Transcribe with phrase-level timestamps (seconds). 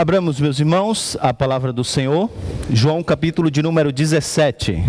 [0.00, 2.30] Abramos, meus irmãos, a palavra do Senhor,
[2.72, 4.82] João capítulo de número 17.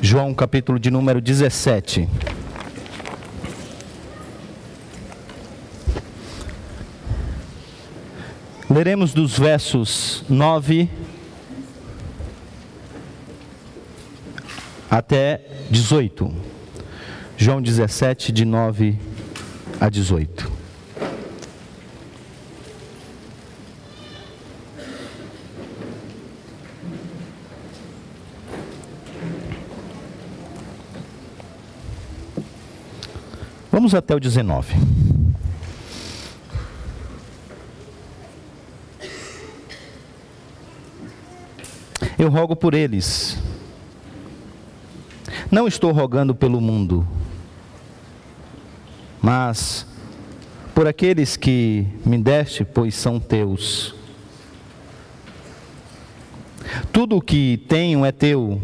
[0.00, 2.08] João capítulo de número 17.
[8.68, 10.90] Leremos dos versos 9
[14.90, 16.28] até 18.
[17.36, 18.98] João 17, de 9
[19.80, 20.61] a 18.
[33.72, 34.74] Vamos até o 19.
[42.18, 43.38] Eu rogo por eles.
[45.50, 47.08] Não estou rogando pelo mundo,
[49.22, 49.86] mas
[50.74, 53.94] por aqueles que me deste, pois são teus.
[56.92, 58.60] Tudo o que tenho é teu,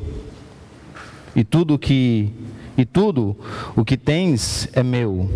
[1.34, 2.30] e tudo que
[2.78, 3.36] e tudo
[3.74, 5.28] o que tens é meu.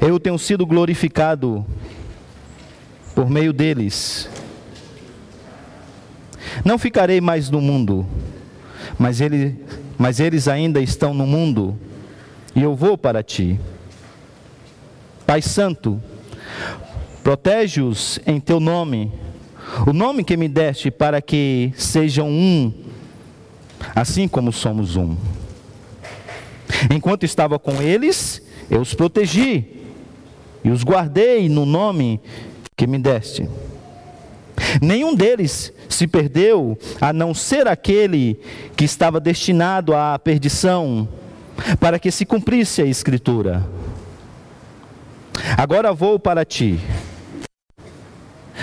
[0.00, 1.66] Eu tenho sido glorificado
[3.12, 4.30] por meio deles.
[6.64, 8.06] Não ficarei mais no mundo,
[8.96, 9.56] mas, ele,
[9.98, 11.76] mas eles ainda estão no mundo,
[12.54, 13.58] e eu vou para ti.
[15.26, 16.00] Pai Santo,
[17.24, 19.12] protege-os em teu nome,
[19.86, 22.72] o nome que me deste, para que sejam um,
[23.94, 25.16] assim como somos um.
[26.90, 29.64] Enquanto estava com eles, eu os protegi
[30.64, 32.20] e os guardei no nome
[32.76, 33.48] que me deste.
[34.80, 38.38] Nenhum deles se perdeu, a não ser aquele
[38.76, 41.08] que estava destinado à perdição,
[41.78, 43.66] para que se cumprisse a Escritura.
[45.56, 46.78] Agora vou para ti.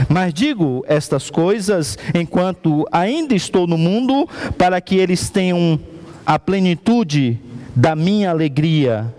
[0.09, 4.27] Mas digo estas coisas enquanto ainda estou no mundo,
[4.57, 5.79] para que eles tenham
[6.25, 7.39] a plenitude
[7.75, 9.13] da minha alegria.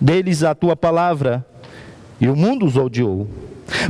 [0.00, 1.44] Deles a tua palavra,
[2.20, 3.28] e o mundo os odiou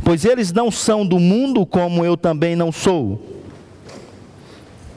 [0.02, 3.20] pois eles não são do mundo como eu também não sou.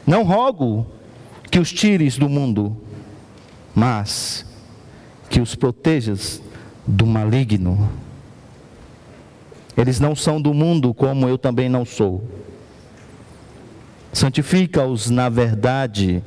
[0.05, 0.85] Não rogo
[1.51, 2.75] que os tires do mundo,
[3.75, 4.45] mas
[5.29, 6.41] que os protejas
[6.85, 7.89] do maligno.
[9.79, 12.21] Eles não são do mundo como eu também não sou.
[14.11, 16.21] Santifica-os na verdade.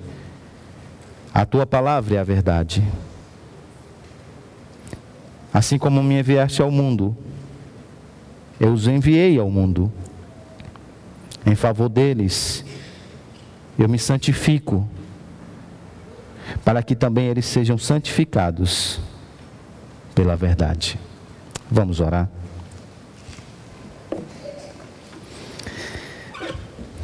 [1.35, 2.83] A tua palavra é a verdade.
[5.53, 7.15] Assim como me enviaste ao mundo,
[8.59, 9.93] eu os enviei ao mundo.
[11.45, 12.65] Em favor deles,
[13.79, 14.89] eu me santifico,
[16.65, 18.99] para que também eles sejam santificados
[20.15, 20.99] pela verdade.
[21.71, 22.31] Vamos orar.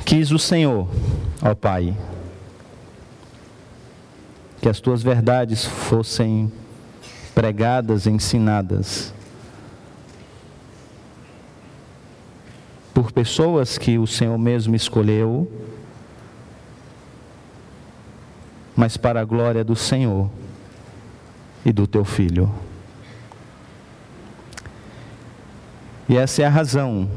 [0.09, 0.89] Quis o Senhor,
[1.43, 1.95] ó Pai,
[4.59, 6.51] que as tuas verdades fossem
[7.35, 9.13] pregadas, ensinadas
[12.95, 15.47] por pessoas que o Senhor mesmo escolheu,
[18.75, 20.31] mas para a glória do Senhor
[21.67, 22.51] e do teu filho.
[26.09, 27.11] E essa é a razão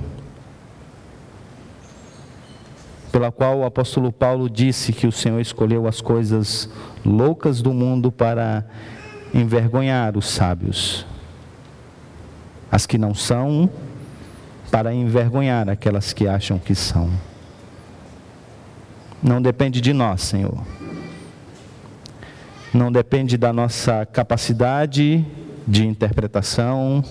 [3.11, 6.69] pela qual o apóstolo Paulo disse que o Senhor escolheu as coisas
[7.05, 8.65] loucas do mundo para
[9.33, 11.05] envergonhar os sábios.
[12.71, 13.69] As que não são,
[14.71, 17.09] para envergonhar aquelas que acham que são.
[19.21, 20.57] Não depende de nós, Senhor.
[22.73, 25.25] Não depende da nossa capacidade
[25.67, 27.03] de interpretação,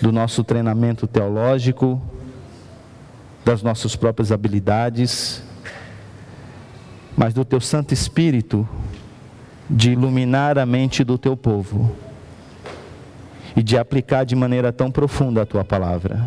[0.00, 2.00] do nosso treinamento teológico,
[3.44, 5.42] das nossas próprias habilidades,
[7.16, 8.68] mas do teu Santo Espírito
[9.68, 11.94] de iluminar a mente do teu povo
[13.56, 16.26] e de aplicar de maneira tão profunda a tua palavra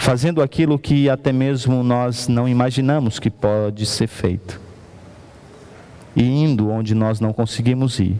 [0.00, 4.58] fazendo aquilo que até mesmo nós não imaginamos que pode ser feito,
[6.16, 8.16] e indo onde nós não conseguimos ir.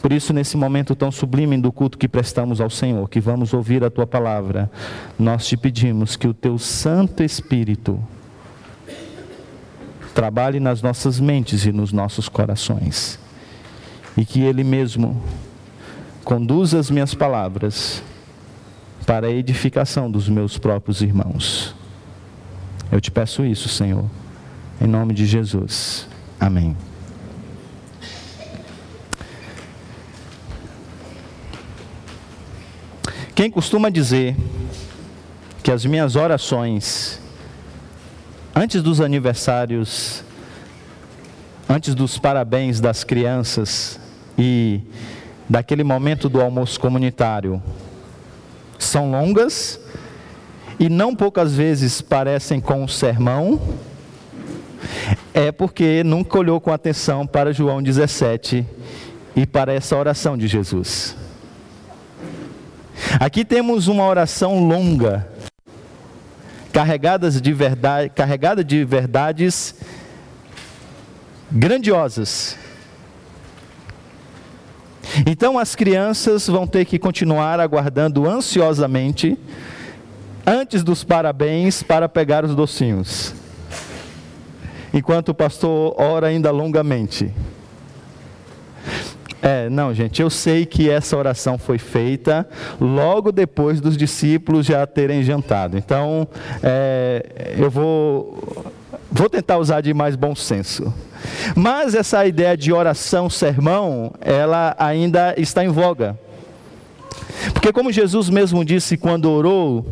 [0.00, 3.84] Por isso, nesse momento tão sublime do culto que prestamos ao Senhor, que vamos ouvir
[3.84, 4.70] a tua palavra,
[5.18, 8.02] nós te pedimos que o teu Santo Espírito
[10.14, 13.18] trabalhe nas nossas mentes e nos nossos corações,
[14.16, 15.22] e que Ele mesmo
[16.24, 18.02] conduza as minhas palavras
[19.06, 21.74] para a edificação dos meus próprios irmãos.
[22.90, 24.04] Eu te peço isso, Senhor,
[24.80, 26.08] em nome de Jesus.
[26.38, 26.89] Amém.
[33.40, 34.36] Quem costuma dizer
[35.62, 37.18] que as minhas orações,
[38.54, 40.22] antes dos aniversários,
[41.66, 43.98] antes dos parabéns das crianças
[44.36, 44.82] e
[45.48, 47.62] daquele momento do almoço comunitário,
[48.78, 49.80] são longas
[50.78, 53.58] e não poucas vezes parecem com um sermão,
[55.32, 58.66] é porque nunca olhou com atenção para João 17
[59.34, 61.19] e para essa oração de Jesus.
[63.18, 65.28] Aqui temos uma oração longa,
[66.72, 69.74] carregada de, verdade, carregada de verdades
[71.50, 72.56] grandiosas.
[75.26, 79.36] Então as crianças vão ter que continuar aguardando ansiosamente
[80.46, 83.34] antes dos parabéns para pegar os docinhos.
[84.94, 87.32] Enquanto o pastor ora ainda longamente.
[89.42, 92.46] É, não, gente, eu sei que essa oração foi feita
[92.78, 95.78] logo depois dos discípulos já terem jantado.
[95.78, 96.28] Então,
[96.62, 98.66] é, eu vou,
[99.10, 100.92] vou tentar usar de mais bom senso.
[101.56, 106.18] Mas essa ideia de oração, sermão, ela ainda está em voga.
[107.52, 109.86] Porque, como Jesus mesmo disse quando orou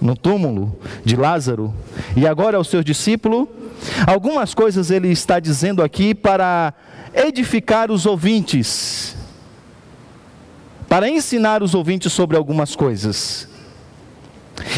[0.00, 1.74] no túmulo de Lázaro,
[2.16, 3.48] e agora aos seus discípulos,
[4.06, 6.72] algumas coisas ele está dizendo aqui para
[7.14, 9.16] edificar os ouvintes,
[10.88, 13.48] para ensinar os ouvintes sobre algumas coisas.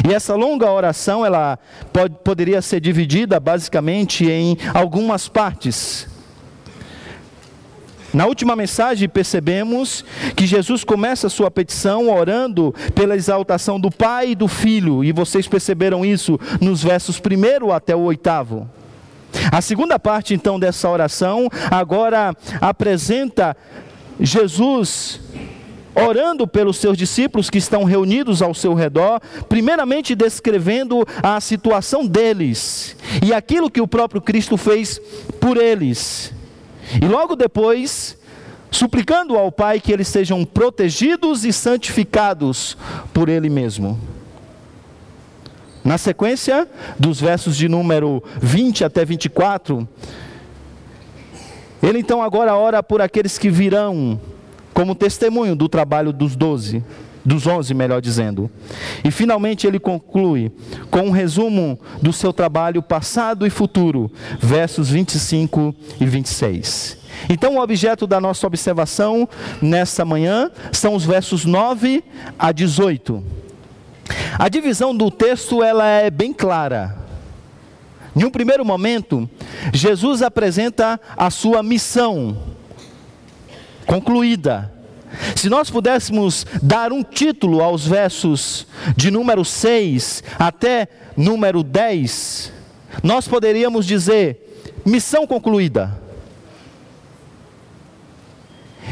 [0.08, 1.58] E essa longa oração, ela
[1.92, 6.08] pode, poderia ser dividida basicamente em algumas partes.
[8.14, 10.04] Na última mensagem, percebemos
[10.34, 15.12] que Jesus começa a sua petição orando pela exaltação do Pai e do Filho, e
[15.12, 18.75] vocês perceberam isso nos versos 1 até o 8.
[19.50, 23.56] A segunda parte, então, dessa oração, agora apresenta
[24.20, 25.20] Jesus
[25.94, 32.94] orando pelos seus discípulos que estão reunidos ao seu redor, primeiramente descrevendo a situação deles
[33.24, 35.00] e aquilo que o próprio Cristo fez
[35.40, 36.34] por eles.
[37.00, 38.16] E logo depois,
[38.70, 42.76] suplicando ao Pai que eles sejam protegidos e santificados
[43.12, 43.98] por Ele mesmo.
[45.86, 46.68] Na sequência
[46.98, 49.88] dos versos de número 20 até 24,
[51.80, 54.20] ele então agora ora por aqueles que virão
[54.74, 56.82] como testemunho do trabalho dos doze,
[57.24, 58.50] dos onze, melhor dizendo.
[59.04, 60.50] E finalmente ele conclui
[60.90, 64.10] com um resumo do seu trabalho passado e futuro,
[64.40, 66.98] versos 25 e 26.
[67.28, 69.28] Então, o objeto da nossa observação
[69.62, 72.02] nessa manhã são os versos 9
[72.36, 73.45] a 18.
[74.38, 76.96] A divisão do texto ela é bem clara.
[78.14, 79.28] Em um primeiro momento,
[79.72, 82.36] Jesus apresenta a sua missão
[83.86, 84.72] concluída.
[85.34, 88.66] Se nós pudéssemos dar um título aos versos
[88.96, 92.52] de número 6 até número 10,
[93.02, 96.05] nós poderíamos dizer: missão concluída.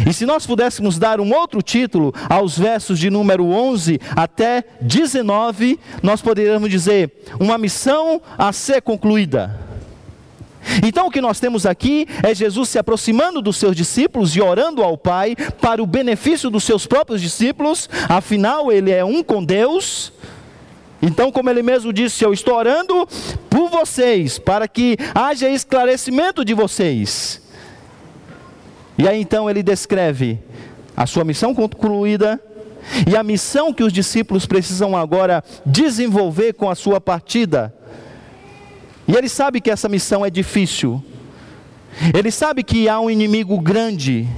[0.06, 5.78] E se nós pudéssemos dar um outro título aos versos de número 11 até 19,
[6.02, 9.60] nós poderíamos dizer: uma missão a ser concluída.
[10.82, 14.82] Então o que nós temos aqui é Jesus se aproximando dos seus discípulos e orando
[14.82, 20.12] ao Pai para o benefício dos seus próprios discípulos, afinal ele é um com Deus.
[21.02, 23.06] Então, como ele mesmo disse, eu estou orando
[23.50, 27.43] por vocês, para que haja esclarecimento de vocês.
[28.96, 30.38] E aí então ele descreve
[30.96, 32.40] a sua missão concluída
[33.10, 37.74] e a missão que os discípulos precisam agora desenvolver com a sua partida.
[39.06, 41.02] E ele sabe que essa missão é difícil.
[42.16, 44.28] Ele sabe que há um inimigo grande,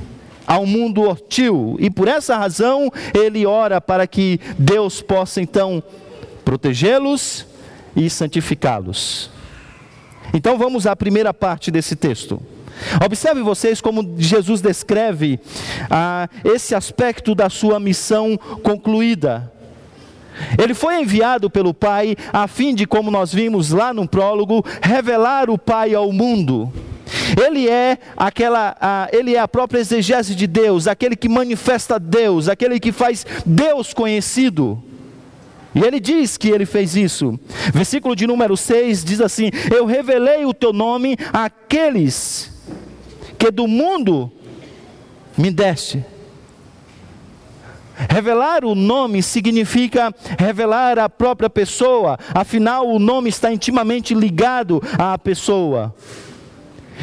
[0.46, 5.82] há um mundo hostil, e por essa razão ele ora para que Deus possa então
[6.44, 7.46] protegê-los
[7.94, 9.30] e santificá-los.
[10.34, 12.42] Então vamos à primeira parte desse texto.
[13.04, 15.40] Observe vocês como Jesus descreve
[15.90, 19.52] ah, esse aspecto da sua missão concluída.
[20.62, 25.48] Ele foi enviado pelo Pai a fim de, como nós vimos lá no prólogo, revelar
[25.48, 26.72] o Pai ao mundo.
[27.42, 32.48] Ele é aquela, ah, ele é a própria exegese de Deus, aquele que manifesta Deus,
[32.48, 34.82] aquele que faz Deus conhecido.
[35.74, 37.38] E ele diz que ele fez isso.
[37.72, 42.55] Versículo de número 6 diz assim: Eu revelei o teu nome àqueles
[43.46, 44.30] que do mundo
[45.38, 46.04] me deste.
[48.10, 55.16] Revelar o nome significa revelar a própria pessoa, afinal, o nome está intimamente ligado à
[55.16, 55.94] pessoa.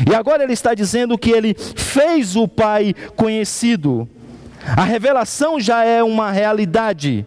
[0.08, 4.08] E agora ele está dizendo que ele fez o Pai conhecido.
[4.76, 7.26] A revelação já é uma realidade.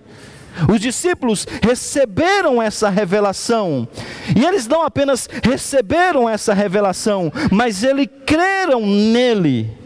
[0.73, 3.87] Os discípulos receberam essa revelação,
[4.35, 9.77] e eles não apenas receberam essa revelação, mas eles creram nele.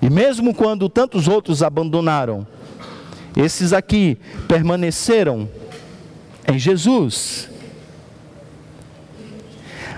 [0.00, 2.46] E mesmo quando tantos outros abandonaram,
[3.36, 5.48] esses aqui permaneceram
[6.46, 7.48] em Jesus.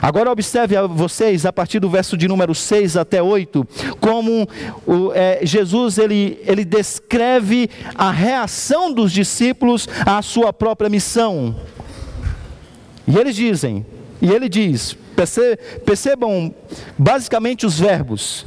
[0.01, 3.67] Agora observe a vocês, a partir do verso de número 6 até 8,
[4.01, 4.49] como
[4.87, 11.55] o, é, Jesus ele, ele descreve a reação dos discípulos à sua própria missão.
[13.07, 13.85] E eles dizem,
[14.23, 14.97] e ele diz,
[15.85, 16.55] percebam
[16.97, 18.47] basicamente os verbos.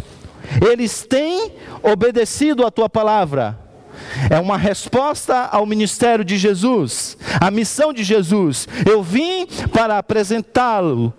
[0.67, 1.51] Eles têm
[1.83, 3.59] obedecido a tua palavra.
[4.29, 8.67] É uma resposta ao ministério de Jesus, à missão de Jesus.
[8.89, 11.13] Eu vim para apresentá-lo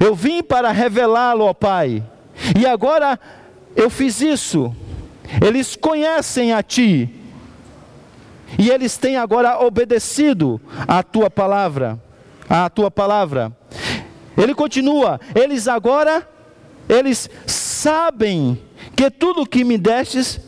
[0.00, 2.02] eu vim para revelá-lo ao Pai.
[2.58, 3.18] E agora
[3.76, 4.74] eu fiz isso.
[5.44, 7.08] Eles conhecem a Ti.
[8.58, 12.00] E eles têm agora obedecido à Tua palavra.
[12.48, 13.52] À Tua palavra.
[14.36, 15.20] Ele continua.
[15.34, 16.26] Eles agora,
[16.88, 18.58] eles sabem
[18.96, 20.40] que tudo que me destes,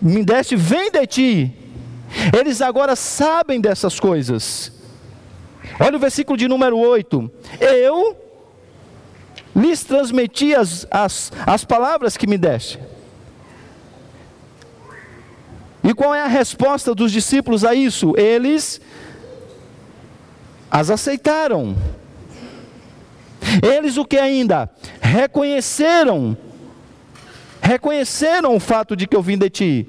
[0.00, 1.56] me deste vem de Ti.
[2.38, 4.72] Eles agora sabem dessas coisas.
[5.78, 7.30] Olha o versículo de número 8.
[7.60, 8.16] Eu
[9.54, 12.78] lhes transmiti as, as, as palavras que me deste.
[15.82, 18.14] E qual é a resposta dos discípulos a isso?
[18.16, 18.80] Eles
[20.70, 21.74] as aceitaram.
[23.62, 24.70] Eles o que ainda?
[25.00, 26.36] Reconheceram.
[27.60, 29.86] Reconheceram o fato de que eu vim de ti.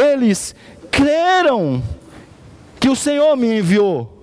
[0.00, 0.54] Eles
[0.90, 1.82] creram
[2.80, 4.15] que o Senhor me enviou.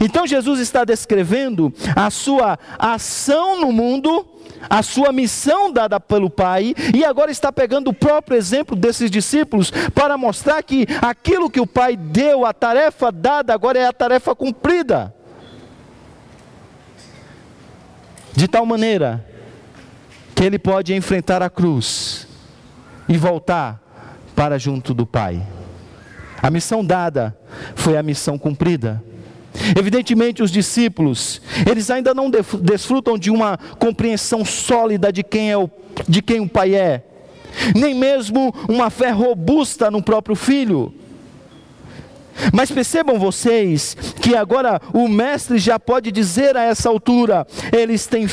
[0.00, 4.26] Então Jesus está descrevendo a sua ação no mundo,
[4.68, 9.70] a sua missão dada pelo Pai, e agora está pegando o próprio exemplo desses discípulos
[9.94, 14.34] para mostrar que aquilo que o Pai deu, a tarefa dada, agora é a tarefa
[14.34, 15.14] cumprida.
[18.34, 19.24] De tal maneira
[20.34, 22.28] que ele pode enfrentar a cruz
[23.08, 23.82] e voltar
[24.36, 25.44] para junto do Pai.
[26.40, 27.36] A missão dada
[27.74, 29.02] foi a missão cumprida.
[29.78, 35.70] Evidentemente, os discípulos, eles ainda não desfrutam de uma compreensão sólida de quem, é o,
[36.08, 37.02] de quem o Pai é,
[37.74, 40.92] nem mesmo uma fé robusta no próprio Filho.
[42.52, 47.46] Mas percebam vocês que agora o mestre já pode dizer a essa altura:
[47.76, 48.26] eles, têm,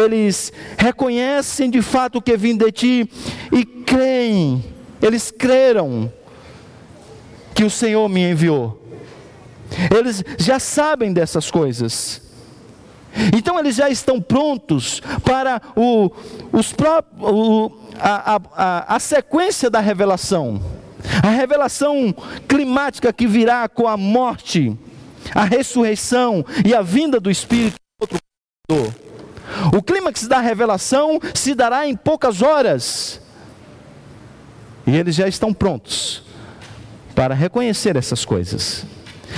[0.00, 3.10] eles reconhecem de fato o que vim de ti
[3.52, 4.64] e creem,
[5.02, 6.12] eles creram
[7.54, 8.79] que o Senhor me enviou.
[9.96, 12.22] Eles já sabem dessas coisas.
[13.36, 16.10] Então eles já estão prontos para o,
[16.52, 20.62] os pró o, a, a, a sequência da revelação.
[21.22, 22.14] A revelação
[22.46, 24.76] climática que virá com a morte,
[25.34, 27.76] a ressurreição e a vinda do Espírito
[29.72, 33.20] O clímax da revelação se dará em poucas horas.
[34.86, 36.22] E eles já estão prontos
[37.14, 38.84] para reconhecer essas coisas.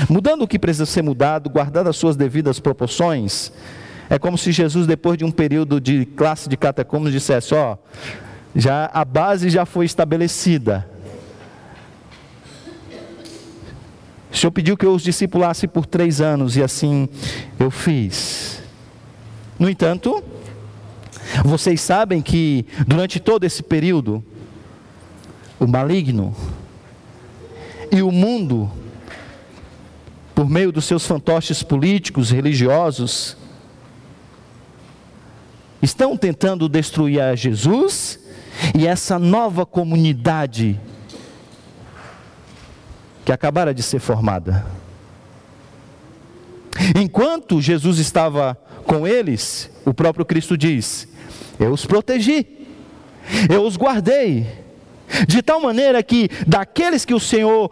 [0.09, 3.53] Mudando o que precisa ser mudado, guardando as suas devidas proporções,
[4.09, 7.77] é como se Jesus, depois de um período de classe de catecúmenos, dissesse: Ó,
[8.55, 10.89] já a base já foi estabelecida.
[14.33, 17.09] O Senhor pediu que eu os discipulasse por três anos e assim
[17.59, 18.63] eu fiz.
[19.59, 20.25] No entanto,
[21.45, 24.25] vocês sabem que durante todo esse período,
[25.61, 26.35] o maligno
[27.91, 28.71] e o mundo
[30.35, 33.37] por meio dos seus fantoches políticos, religiosos,
[35.83, 38.19] estão tentando destruir a Jesus
[38.75, 40.81] e essa nova comunidade
[43.25, 44.65] que acabara de ser formada.
[46.97, 51.09] Enquanto Jesus estava com eles, o próprio Cristo diz:
[51.59, 52.47] Eu os protegi,
[53.51, 54.47] eu os guardei,
[55.29, 57.71] de tal maneira que daqueles que o Senhor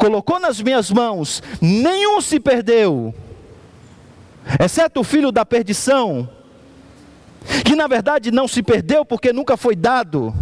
[0.00, 3.14] colocou nas minhas mãos, nenhum se perdeu,
[4.58, 6.26] exceto o filho da perdição,
[7.66, 10.34] que na verdade não se perdeu porque nunca foi dado.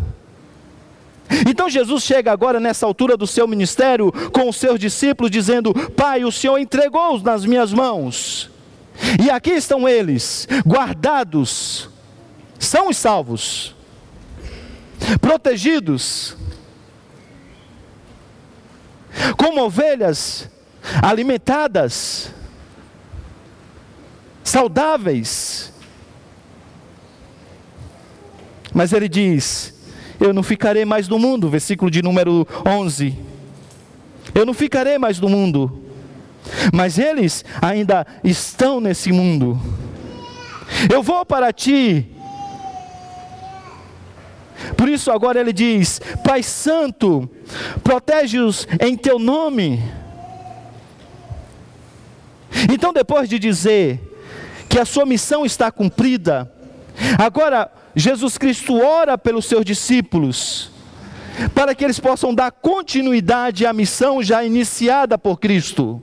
[1.44, 6.24] Então Jesus chega agora nessa altura do seu ministério com os seus discípulos dizendo: Pai,
[6.24, 8.50] o Senhor entregou-os nas minhas mãos.
[9.22, 11.90] E aqui estão eles, guardados,
[12.58, 13.74] são os salvos,
[15.20, 16.36] protegidos,
[19.36, 20.48] como ovelhas
[21.02, 22.32] alimentadas,
[24.42, 25.72] saudáveis.
[28.72, 29.74] Mas ele diz:
[30.20, 33.16] Eu não ficarei mais no mundo, versículo de número 11.
[34.34, 35.82] Eu não ficarei mais no mundo,
[36.72, 39.60] mas eles ainda estão nesse mundo.
[40.92, 42.06] Eu vou para ti.
[44.76, 47.28] Por isso agora ele diz: Pai Santo,
[47.82, 49.82] protege-os em teu nome.
[52.72, 54.00] Então, depois de dizer
[54.68, 56.50] que a sua missão está cumprida,
[57.18, 60.70] agora Jesus Cristo ora pelos seus discípulos,
[61.54, 66.02] para que eles possam dar continuidade à missão já iniciada por Cristo.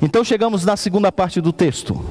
[0.00, 2.04] Então chegamos na segunda parte do texto.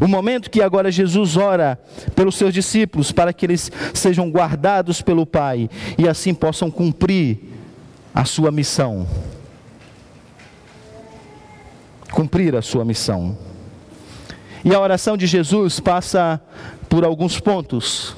[0.00, 1.78] O momento que agora Jesus ora
[2.14, 5.68] pelos seus discípulos para que eles sejam guardados pelo Pai
[5.98, 7.38] e assim possam cumprir
[8.14, 9.06] a sua missão.
[12.12, 13.36] Cumprir a sua missão.
[14.64, 16.40] E a oração de Jesus passa
[16.88, 18.14] por alguns pontos.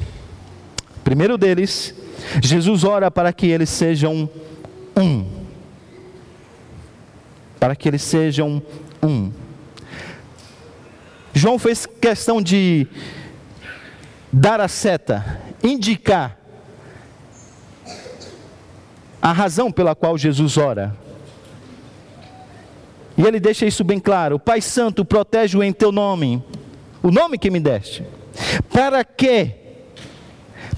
[1.05, 1.95] Primeiro deles,
[2.43, 4.29] Jesus ora para que eles sejam
[4.97, 5.43] um
[7.63, 8.61] para que eles sejam
[9.01, 9.31] um.
[11.35, 12.87] João fez questão de
[14.33, 16.39] dar a seta, indicar
[19.21, 20.97] a razão pela qual Jesus ora.
[23.17, 26.43] E ele deixa isso bem claro: Pai Santo, protege-o em teu nome,
[27.03, 28.05] o nome que me deste.
[28.73, 29.53] Para que?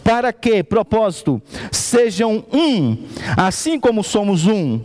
[0.03, 1.41] Para que, propósito,
[1.73, 3.07] sejam um,
[3.37, 4.81] assim como somos um.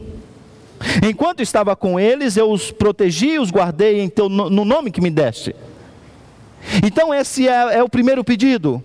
[1.07, 5.01] Enquanto estava com eles, eu os protegi e os guardei em teu, no nome que
[5.01, 5.55] me deste.
[6.83, 8.83] Então, esse é, é o primeiro pedido.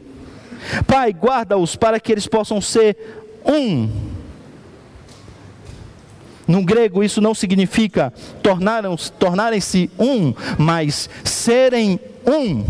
[0.86, 2.96] Pai, guarda-os para que eles possam ser
[3.44, 3.88] um.
[6.46, 8.12] No grego, isso não significa
[9.18, 12.64] tornarem-se um, mas serem um.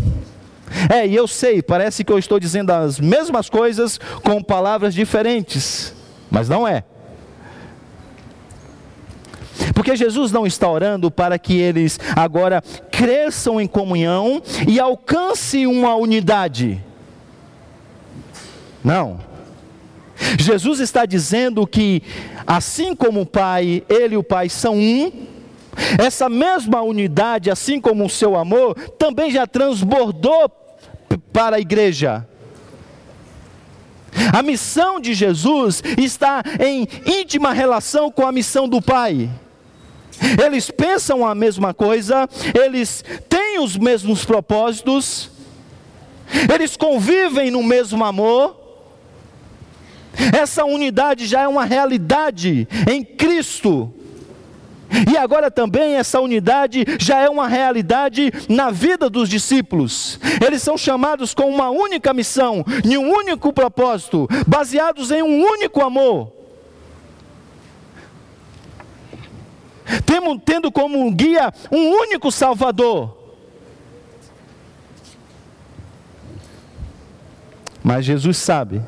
[0.93, 5.95] É, e eu sei, parece que eu estou dizendo as mesmas coisas com palavras diferentes,
[6.31, 6.85] mas não é.
[9.75, 15.95] Porque Jesus não está orando para que eles agora cresçam em comunhão e alcancem uma
[15.95, 16.83] unidade.
[18.83, 19.21] Não.
[20.39, 22.03] Jesus está dizendo que,
[22.47, 25.13] assim como o Pai, Ele e o Pai são um,
[25.99, 30.49] essa mesma unidade, assim como o seu amor, também já transbordou
[31.33, 32.27] para a igreja.
[34.33, 39.29] A missão de Jesus está em íntima relação com a missão do Pai.
[40.45, 45.31] Eles pensam a mesma coisa, eles têm os mesmos propósitos,
[46.53, 48.63] eles convivem no mesmo amor.
[50.41, 53.93] Essa unidade já é uma realidade em Cristo.
[55.11, 60.21] E agora também essa unidade já é uma realidade na vida dos discípulos.
[60.45, 65.83] Eles são chamados com uma única missão, em um único propósito, baseados em um único
[65.83, 66.44] amor.
[70.45, 73.17] Tendo como guia um único Salvador.
[77.83, 78.83] Mas Jesus sabe,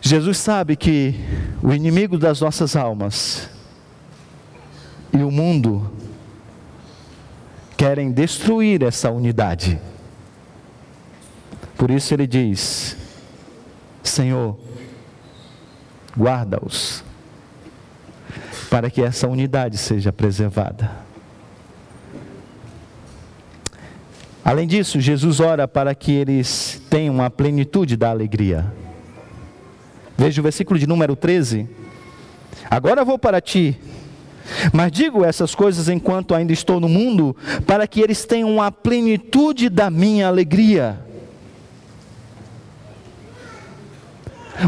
[0.00, 1.14] Jesus sabe que
[1.62, 3.48] o inimigo das nossas almas
[5.12, 5.90] e o mundo
[7.76, 9.80] querem destruir essa unidade.
[11.76, 12.96] Por isso ele diz:
[14.04, 14.56] Senhor,
[16.16, 17.02] guarda-os
[18.74, 20.90] para que essa unidade seja preservada.
[24.44, 28.66] Além disso, Jesus ora para que eles tenham a plenitude da alegria.
[30.18, 31.68] Veja o versículo de número 13.
[32.68, 33.78] Agora vou para ti,
[34.72, 39.68] mas digo essas coisas enquanto ainda estou no mundo, para que eles tenham a plenitude
[39.68, 40.98] da minha alegria.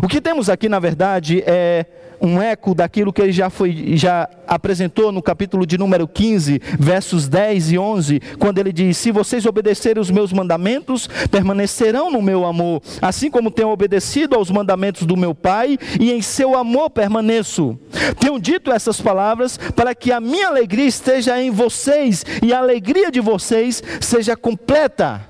[0.01, 1.87] O que temos aqui, na verdade, é
[2.21, 7.29] um eco daquilo que ele já, foi, já apresentou no capítulo de número 15, versos
[7.29, 12.45] 10 e 11, quando ele diz: Se vocês obedecerem os meus mandamentos, permanecerão no meu
[12.45, 17.79] amor, assim como tenho obedecido aos mandamentos do meu Pai, e em seu amor permaneço.
[18.19, 23.11] Tenho dito essas palavras para que a minha alegria esteja em vocês e a alegria
[23.11, 25.27] de vocês seja completa.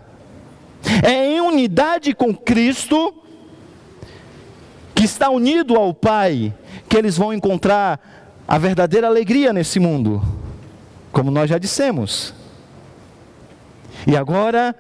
[1.03, 3.15] É em unidade com Cristo
[4.97, 6.55] que está unido ao Pai,
[6.89, 8.01] que eles vão encontrar
[8.47, 10.23] a verdadeira alegria nesse mundo,
[11.13, 12.33] como nós já dissemos.
[14.07, 14.75] E agora,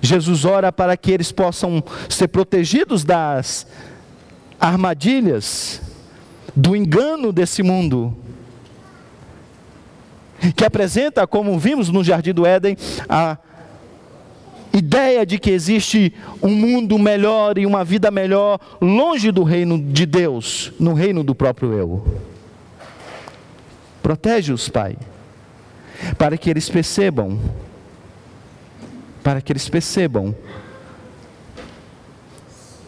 [0.00, 3.66] Jesus ora para que eles possam ser protegidos das
[4.60, 5.80] armadilhas,
[6.54, 8.16] do engano desse mundo,
[10.56, 12.76] que apresenta, como vimos no Jardim do Éden,
[13.08, 13.36] a
[14.72, 20.06] ideia de que existe um mundo melhor e uma vida melhor longe do reino de
[20.06, 22.22] Deus, no reino do próprio eu.
[24.02, 24.96] Protege-os, Pai,
[26.16, 27.38] para que eles percebam,
[29.22, 30.34] para que eles percebam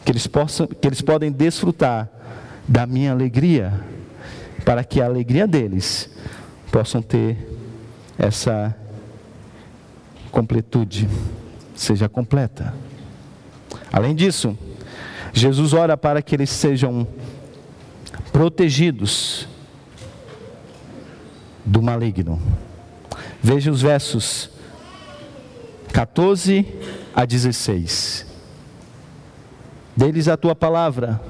[0.05, 2.09] que eles possam, que eles podem desfrutar
[2.67, 3.73] da minha alegria,
[4.65, 6.11] para que a alegria deles
[6.71, 7.37] possam ter
[8.19, 8.75] essa
[10.31, 11.09] completude,
[11.75, 12.75] seja completa.
[13.93, 14.57] Além disso,
[15.33, 17.07] Jesus ora para que eles sejam
[18.33, 19.49] protegidos
[21.65, 22.41] do maligno.
[23.43, 24.51] Veja os versos
[25.93, 26.67] 14
[27.15, 28.27] a 16.
[29.97, 31.21] Deles a tua palavra,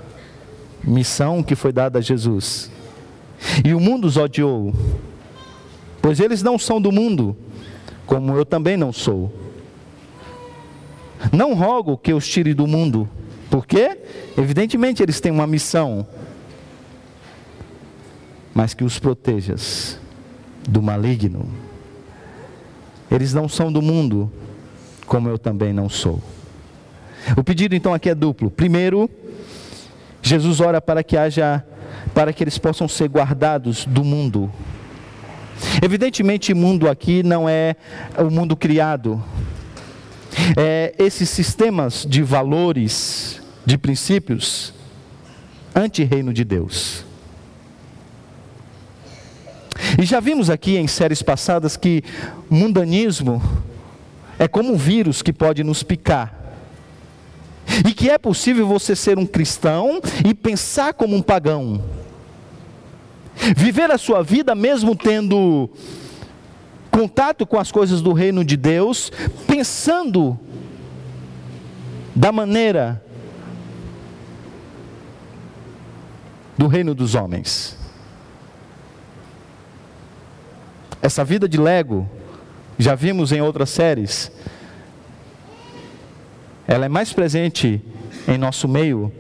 [0.85, 2.71] missão que foi dada a Jesus.
[3.65, 4.73] E o mundo os odiou,
[6.01, 7.37] pois eles não são do mundo,
[8.07, 9.42] como eu também não sou.
[11.31, 13.09] Não rogo que os tire do mundo,
[13.51, 13.99] porque,
[14.37, 16.07] evidentemente, eles têm uma missão,
[18.55, 19.99] mas que os protejas
[20.69, 21.49] do maligno.
[23.11, 24.33] Eles não são do mundo,
[25.07, 26.21] como eu também não sou.
[27.37, 28.51] O pedido então aqui é duplo.
[28.51, 29.09] Primeiro,
[30.23, 31.65] Jesus ora para que haja
[32.15, 34.51] para que eles possam ser guardados do mundo.
[35.83, 37.77] Evidentemente, mundo aqui não é
[38.19, 39.23] o mundo criado.
[40.57, 44.73] É esses sistemas de valores, de princípios
[45.75, 47.05] anti-reino de Deus.
[50.01, 52.03] E já vimos aqui em séries passadas que
[52.49, 53.43] mundanismo
[54.39, 56.41] é como um vírus que pode nos picar.
[57.87, 61.83] E que é possível você ser um cristão e pensar como um pagão.
[63.57, 65.71] Viver a sua vida mesmo tendo
[66.93, 69.11] contato com as coisas do reino de Deus,
[69.47, 70.39] pensando
[72.15, 73.03] da maneira
[76.57, 77.77] do reino dos homens.
[81.01, 82.09] Essa vida de Lego,
[82.79, 84.31] já vimos em outras séries,
[86.69, 87.83] ela é mais presente
[88.29, 89.11] em nosso meio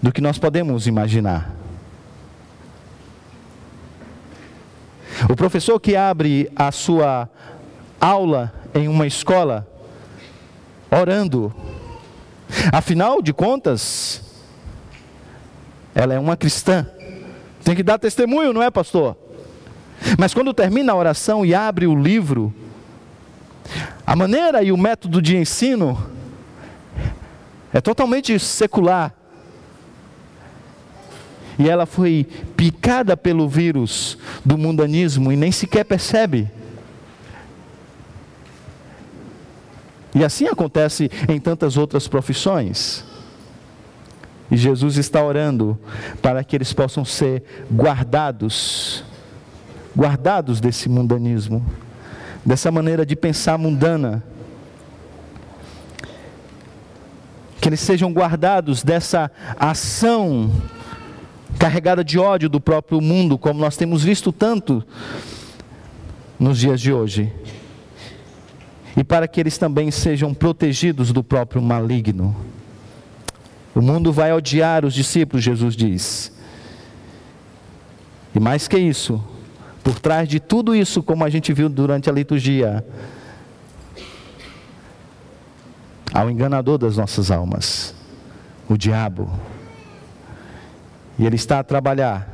[0.00, 1.57] do que nós podemos imaginar.
[5.28, 7.28] O professor que abre a sua
[8.00, 9.68] aula em uma escola,
[10.90, 11.54] orando,
[12.72, 14.22] afinal de contas,
[15.94, 16.86] ela é uma cristã,
[17.62, 19.16] tem que dar testemunho, não é, pastor?
[20.18, 22.54] Mas quando termina a oração e abre o livro,
[24.06, 26.10] a maneira e o método de ensino
[27.72, 29.17] é totalmente secular.
[31.58, 36.50] E ela foi picada pelo vírus do mundanismo e nem sequer percebe.
[40.14, 43.04] E assim acontece em tantas outras profissões.
[44.50, 45.78] E Jesus está orando
[46.22, 49.04] para que eles possam ser guardados
[49.98, 51.64] guardados desse mundanismo,
[52.46, 54.22] dessa maneira de pensar mundana.
[57.60, 60.52] Que eles sejam guardados dessa ação
[61.58, 64.82] carregada de ódio do próprio mundo, como nós temos visto tanto
[66.38, 67.32] nos dias de hoje.
[68.96, 72.34] E para que eles também sejam protegidos do próprio maligno.
[73.74, 76.32] O mundo vai odiar os discípulos, Jesus diz.
[78.34, 79.22] E mais que isso,
[79.82, 82.84] por trás de tudo isso, como a gente viu durante a liturgia,
[86.12, 87.94] há o enganador das nossas almas,
[88.68, 89.30] o diabo.
[91.18, 92.28] E ele está a trabalhar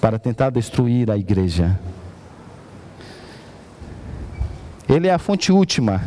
[0.00, 1.78] para tentar destruir a igreja.
[4.88, 6.02] Ele é a fonte última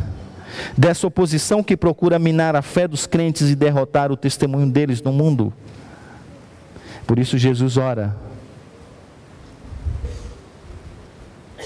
[0.76, 5.12] dessa oposição que procura minar a fé dos crentes e derrotar o testemunho deles no
[5.12, 5.52] mundo.
[7.06, 8.16] Por isso Jesus ora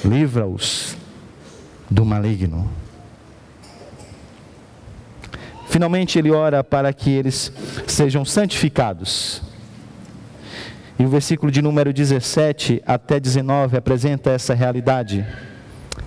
[0.05, 0.97] livra-os
[1.91, 2.71] do maligno.
[5.69, 7.53] Finalmente, ele ora para que eles
[7.87, 9.50] sejam santificados.
[11.01, 15.27] E o versículo de número 17 até 19 apresenta essa realidade.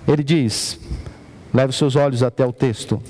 [0.08, 0.80] Ele diz:
[1.52, 3.02] leve seus olhos até o texto.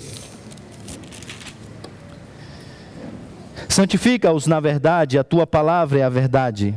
[3.67, 6.73] Santifica-os na verdade, a tua palavra é a verdade.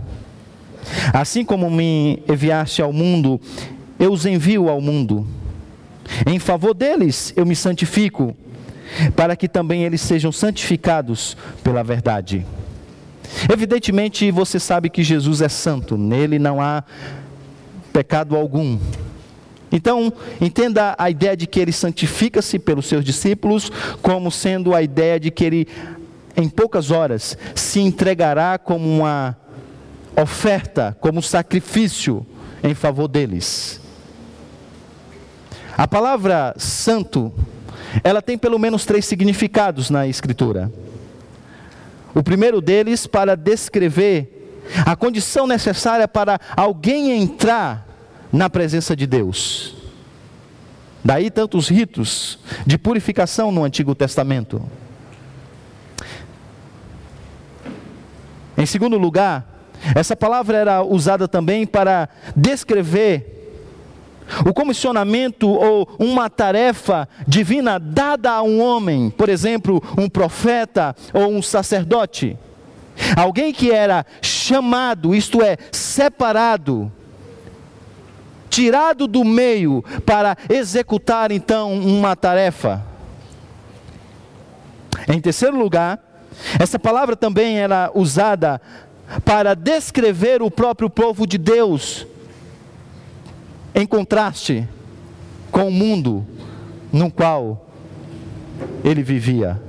[1.13, 3.41] Assim como me enviaste ao mundo,
[4.01, 5.25] eu os envio ao mundo.
[6.27, 8.37] Em favor deles eu me santifico,
[9.15, 12.45] para que também eles sejam santificados pela verdade.
[13.53, 16.85] Evidentemente, você sabe que Jesus é santo, nele não há
[17.93, 18.79] pecado algum.
[19.71, 25.19] Então, entenda a ideia de que ele santifica-se pelos seus discípulos, como sendo a ideia
[25.19, 25.69] de que ele,
[26.37, 29.37] em poucas horas, se entregará como uma
[30.17, 32.25] oferta, como sacrifício
[32.63, 33.81] em favor deles.
[35.77, 37.33] A palavra santo,
[38.03, 40.73] ela tem pelo menos três significados na Escritura.
[42.17, 47.87] O primeiro deles, para descrever a condição necessária para alguém entrar
[48.33, 49.77] na presença de Deus.
[51.05, 54.63] Daí tantos ritos de purificação no Antigo Testamento.
[58.57, 63.46] Em segundo lugar, essa palavra era usada também para descrever
[64.45, 71.29] o comissionamento ou uma tarefa divina dada a um homem, por exemplo, um profeta ou
[71.29, 72.37] um sacerdote.
[73.17, 76.91] Alguém que era chamado, isto é, separado,
[78.49, 82.83] tirado do meio para executar então uma tarefa.
[85.09, 86.01] Em terceiro lugar,
[86.59, 88.61] essa palavra também era usada
[89.25, 92.07] para descrever o próprio povo de Deus,
[93.77, 94.67] em contraste
[95.53, 96.27] com o mundo
[96.91, 97.67] no qual
[98.83, 99.61] ele vivia.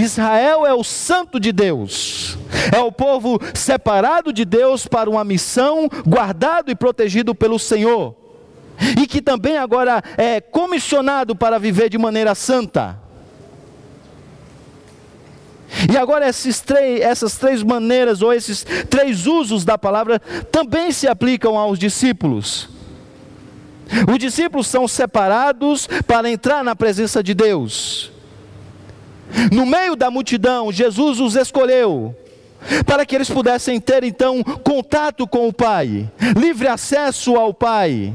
[0.00, 2.38] Israel é o santo de Deus,
[2.74, 8.14] é o povo separado de Deus para uma missão, guardado e protegido pelo Senhor,
[8.98, 12.98] e que também agora é comissionado para viver de maneira santa.
[15.92, 16.30] E agora
[16.64, 20.18] três, essas três maneiras ou esses três usos da palavra
[20.50, 22.75] também se aplicam aos discípulos.
[24.12, 28.10] Os discípulos são separados para entrar na presença de Deus.
[29.52, 32.14] No meio da multidão, Jesus os escolheu
[32.84, 38.12] para que eles pudessem ter então contato com o Pai, livre acesso ao Pai.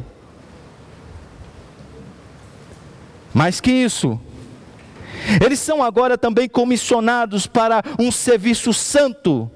[3.34, 4.20] Mais que isso,
[5.44, 9.50] eles são agora também comissionados para um serviço santo.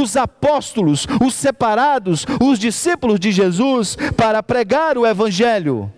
[0.00, 5.92] Os apóstolos, os separados, os discípulos de Jesus, para pregar o Evangelho.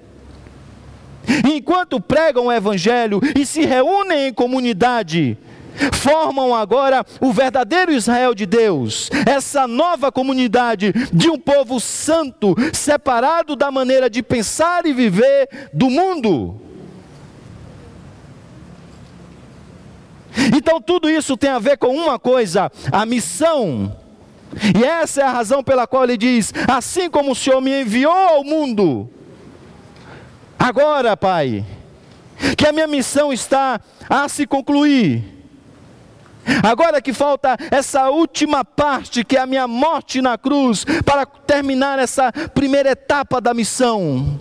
[1.44, 5.36] Enquanto pregam o Evangelho e se reúnem em comunidade,
[5.92, 13.56] formam agora o verdadeiro Israel de Deus, essa nova comunidade de um povo santo, separado
[13.56, 16.65] da maneira de pensar e viver do mundo.
[20.56, 23.96] Então tudo isso tem a ver com uma coisa: a missão.
[24.78, 28.12] E essa é a razão pela qual ele diz: Assim como o Senhor me enviou
[28.12, 29.10] ao mundo,
[30.58, 31.64] agora, Pai,
[32.56, 35.36] que a minha missão está a se concluir.
[36.62, 41.98] Agora que falta essa última parte, que é a minha morte na cruz, para terminar
[41.98, 44.38] essa primeira etapa da missão.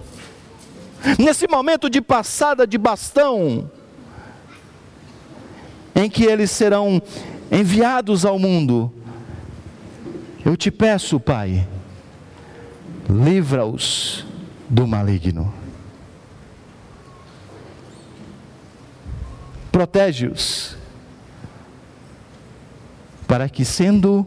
[1.18, 3.70] Nesse momento de passada de bastão,
[5.96, 7.02] em que eles serão
[7.50, 8.92] enviados ao mundo.
[10.46, 11.66] Eu te peço, Pai,
[13.10, 14.26] livra-os
[14.70, 15.52] do maligno.
[19.72, 20.78] Protege-os,
[23.28, 24.26] para que, sendo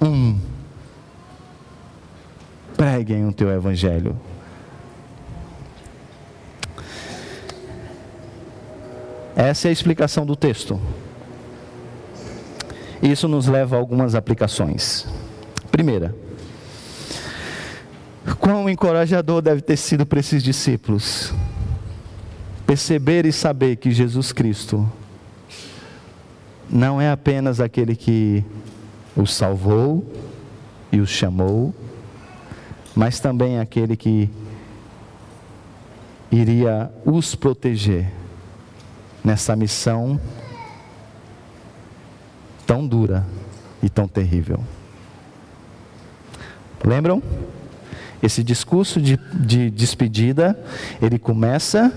[0.00, 0.38] um,
[2.76, 4.18] preguem o teu evangelho.
[9.34, 10.80] Essa é a explicação do texto.
[13.02, 15.06] Isso nos leva a algumas aplicações.
[15.72, 16.14] Primeira,
[18.38, 21.34] quão encorajador deve ter sido para esses discípulos
[22.64, 24.90] perceber e saber que Jesus Cristo
[26.70, 28.42] não é apenas aquele que
[29.14, 30.10] os salvou
[30.90, 31.74] e os chamou,
[32.94, 34.30] mas também aquele que
[36.30, 38.10] iria os proteger
[39.22, 40.18] nessa missão
[42.72, 43.26] tão dura
[43.82, 44.58] e tão terrível.
[46.82, 47.22] Lembram?
[48.22, 50.58] Esse discurso de, de despedida,
[51.02, 51.92] ele começa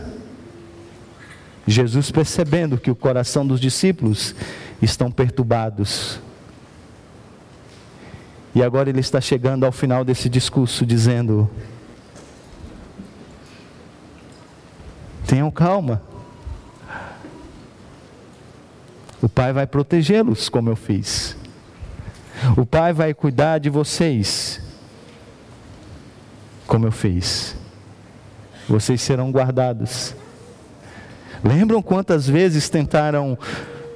[1.65, 4.35] Jesus percebendo que o coração dos discípulos
[4.81, 6.19] estão perturbados.
[8.53, 11.49] E agora ele está chegando ao final desse discurso dizendo:
[15.25, 16.01] Tenham calma.
[19.25, 21.35] O Pai vai protegê-los, como eu fiz.
[22.55, 24.61] O Pai vai cuidar de vocês,
[26.67, 27.55] como eu fiz.
[28.69, 30.13] Vocês serão guardados.
[31.43, 33.35] Lembram quantas vezes tentaram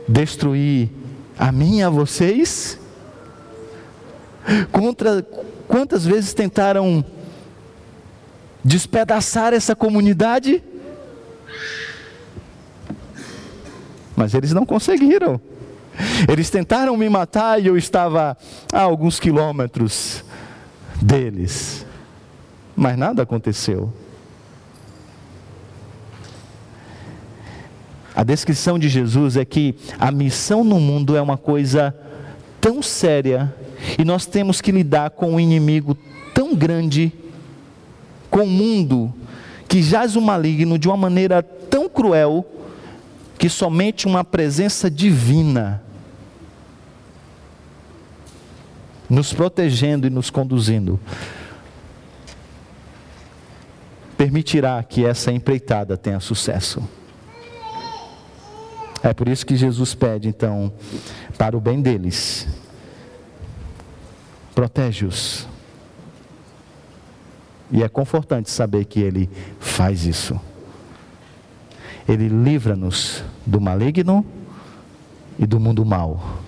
[0.07, 0.89] destruir
[1.37, 2.79] a mim e a vocês?
[4.71, 5.21] Contra,
[5.67, 7.05] quantas vezes tentaram
[8.65, 10.63] despedaçar essa comunidade.
[14.19, 15.39] Mas eles não conseguiram.
[16.29, 18.35] Eles tentaram me matar e eu estava
[18.73, 20.25] a alguns quilômetros
[21.01, 21.85] deles.
[22.75, 23.93] Mas nada aconteceu.
[28.13, 31.95] A descrição de Jesus é que a missão no mundo é uma coisa
[32.59, 33.55] tão séria
[33.97, 35.97] e nós temos que lidar com um inimigo
[36.33, 37.13] tão grande,
[38.29, 39.13] com o um mundo
[39.69, 42.45] que jaz o maligno de uma maneira tão cruel,
[43.39, 45.81] que somente uma presença divina
[49.09, 50.99] nos protegendo e nos conduzindo
[54.17, 56.83] permitirá que essa empreitada tenha sucesso.
[59.01, 60.73] É por isso que Jesus pede, então,
[61.37, 62.45] para o bem deles,
[64.53, 65.47] protege-os.
[67.71, 69.29] E é confortante saber que Ele
[69.61, 70.37] faz isso.
[72.09, 74.25] Ele livra-nos do maligno
[75.37, 76.39] e do mundo mau.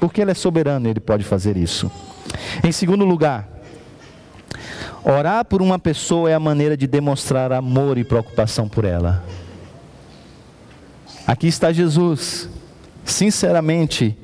[0.00, 1.92] Porque Ele é soberano, Ele pode fazer isso.
[2.64, 3.46] Em segundo lugar,
[5.04, 9.22] orar por uma pessoa é a maneira de demonstrar amor e preocupação por ela.
[11.26, 12.48] Aqui está Jesus,
[13.04, 14.16] sinceramente,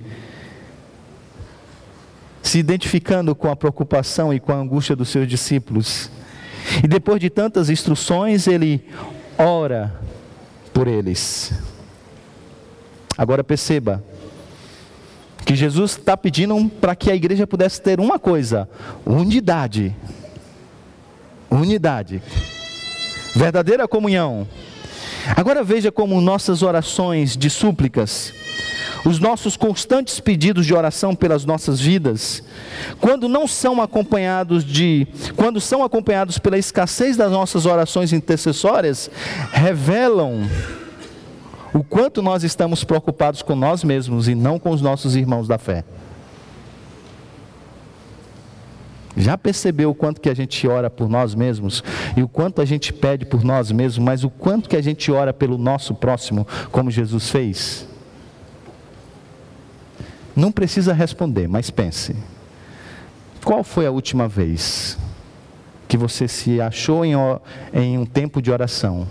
[2.42, 6.10] se identificando com a preocupação e com a angústia dos seus discípulos.
[6.82, 8.82] E depois de tantas instruções, ele
[9.38, 9.94] ora
[10.74, 11.52] por eles.
[13.16, 14.02] Agora perceba
[15.44, 18.68] que Jesus está pedindo para que a igreja pudesse ter uma coisa:
[19.06, 19.96] unidade.
[21.50, 22.22] Unidade.
[23.34, 24.46] Verdadeira comunhão.
[25.36, 28.32] Agora veja como nossas orações de súplicas,
[29.04, 32.42] os nossos constantes pedidos de oração pelas nossas vidas,
[33.00, 35.06] quando não são acompanhados de,
[35.36, 39.10] quando são acompanhados pela escassez das nossas orações intercessórias,
[39.52, 40.48] revelam
[41.72, 45.58] o quanto nós estamos preocupados com nós mesmos e não com os nossos irmãos da
[45.58, 45.84] fé.
[49.16, 51.82] Já percebeu o quanto que a gente ora por nós mesmos
[52.16, 55.10] e o quanto a gente pede por nós mesmos, mas o quanto que a gente
[55.10, 57.87] ora pelo nosso próximo, como Jesus fez?
[60.38, 62.14] Não precisa responder, mas pense.
[63.44, 64.96] Qual foi a última vez
[65.88, 67.14] que você se achou em,
[67.74, 69.04] em um tempo de oração,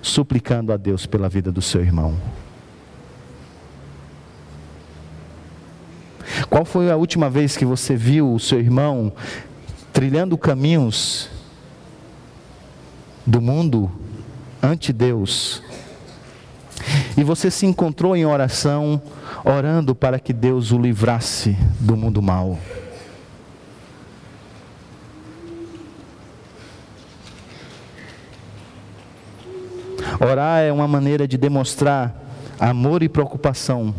[0.00, 2.16] suplicando a Deus pela vida do seu irmão?
[6.48, 9.12] Qual foi a última vez que você viu o seu irmão
[9.92, 11.28] trilhando caminhos
[13.26, 13.92] do mundo
[14.62, 15.62] ante Deus?
[17.18, 19.02] E você se encontrou em oração,
[19.44, 22.56] orando para que Deus o livrasse do mundo mal.
[30.20, 32.14] Orar é uma maneira de demonstrar
[32.60, 33.92] amor e preocupação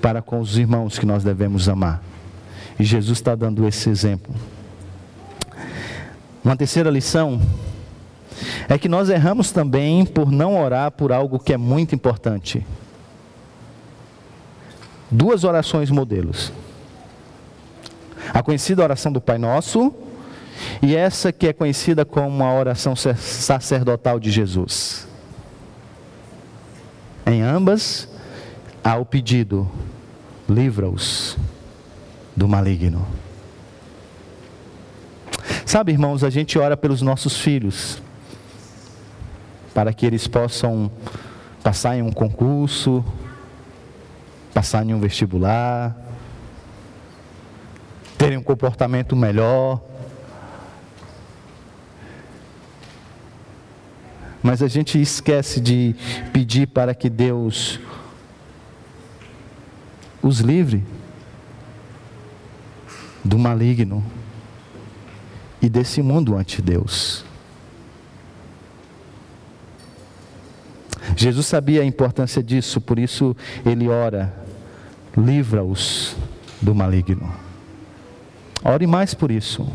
[0.00, 2.02] para com os irmãos que nós devemos amar.
[2.80, 4.34] E Jesus está dando esse exemplo.
[6.42, 7.38] Uma terceira lição
[8.68, 12.64] é que nós erramos também por não orar por algo que é muito importante.
[15.10, 16.52] Duas orações modelos.
[18.32, 19.94] A conhecida oração do Pai Nosso
[20.82, 25.06] e essa que é conhecida como a oração sacerdotal de Jesus.
[27.26, 28.08] Em ambas,
[28.82, 29.70] há o pedido
[30.48, 31.36] livra-os
[32.34, 33.06] do maligno.
[35.66, 38.00] Sabe, irmãos, a gente ora pelos nossos filhos,
[39.78, 40.90] para que eles possam
[41.62, 43.04] passar em um concurso,
[44.52, 45.96] passar em um vestibular,
[48.18, 49.80] terem um comportamento melhor.
[54.42, 55.94] Mas a gente esquece de
[56.32, 57.78] pedir para que Deus
[60.20, 60.84] os livre
[63.24, 64.04] do maligno
[65.62, 67.27] e desse mundo ante Deus.
[71.18, 74.32] Jesus sabia a importância disso, por isso ele ora:
[75.16, 76.16] livra-os
[76.62, 77.28] do maligno.
[78.64, 79.66] Ore mais por isso.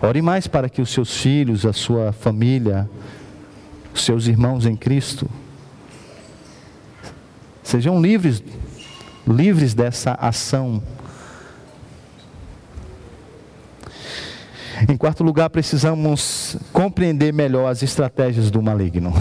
[0.00, 2.88] Ore mais para que os seus filhos, a sua família,
[3.92, 5.28] os seus irmãos em Cristo,
[7.64, 8.40] sejam livres
[9.26, 10.80] livres dessa ação.
[14.88, 19.12] Em quarto lugar, precisamos compreender melhor as estratégias do maligno.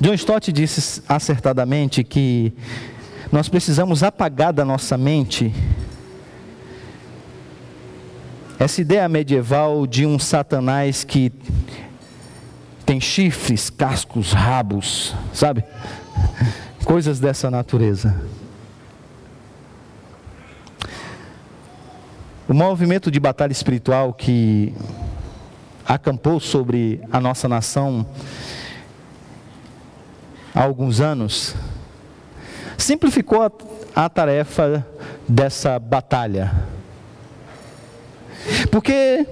[0.00, 2.54] John Stott disse acertadamente que
[3.30, 5.52] nós precisamos apagar da nossa mente
[8.58, 11.30] essa ideia medieval de um Satanás que
[12.86, 15.62] tem chifres, cascos, rabos, sabe?
[16.82, 18.18] Coisas dessa natureza.
[22.48, 24.74] O movimento de batalha espiritual que
[25.84, 28.06] acampou sobre a nossa nação
[30.54, 31.54] há alguns anos,
[32.76, 33.50] simplificou a,
[33.94, 34.86] a tarefa
[35.28, 36.52] dessa batalha.
[38.70, 39.26] Porque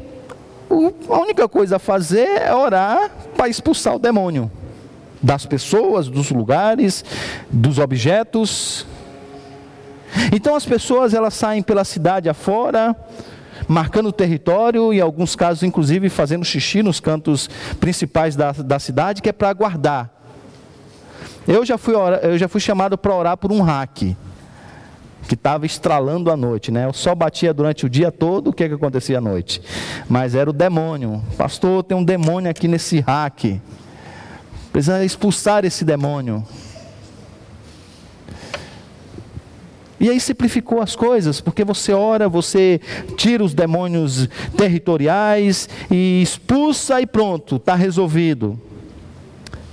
[1.08, 4.50] a única coisa a fazer é orar para expulsar o demônio
[5.22, 7.04] das pessoas, dos lugares,
[7.50, 8.86] dos objetos.
[10.32, 12.94] Então as pessoas elas saem pela cidade afora,
[13.66, 17.48] marcando o território e, em alguns casos, inclusive, fazendo xixi nos cantos
[17.80, 20.17] principais da, da cidade, que é para guardar.
[21.48, 24.14] Eu já fui, eu já fui chamado para orar por um hack
[25.26, 26.86] que estava estralando à noite, né?
[26.86, 29.62] O sol batia durante o dia todo, o que, que acontecia à noite?
[30.10, 31.22] Mas era o demônio.
[31.38, 33.62] Pastor, tem um demônio aqui nesse hack.
[34.70, 36.44] Precisa expulsar esse demônio.
[39.98, 42.78] E aí simplificou as coisas, porque você ora, você
[43.16, 48.60] tira os demônios territoriais e expulsa e pronto, está resolvido.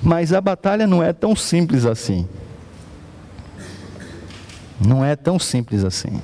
[0.06, 2.30] Mas a batalha não é tão simples assim.
[4.80, 6.22] Não é tão simples assim.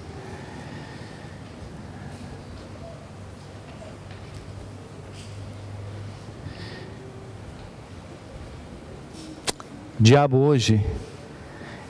[9.99, 10.85] O diabo hoje,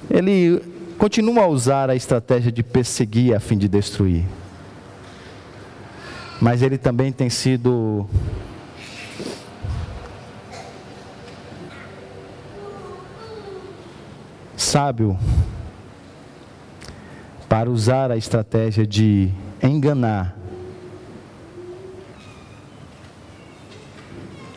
[0.09, 0.63] ele
[0.97, 4.25] continua a usar a estratégia de perseguir a fim de destruir.
[6.39, 8.07] Mas ele também tem sido
[14.61, 15.17] sábio
[17.49, 19.31] para usar a estratégia de
[19.61, 20.37] enganar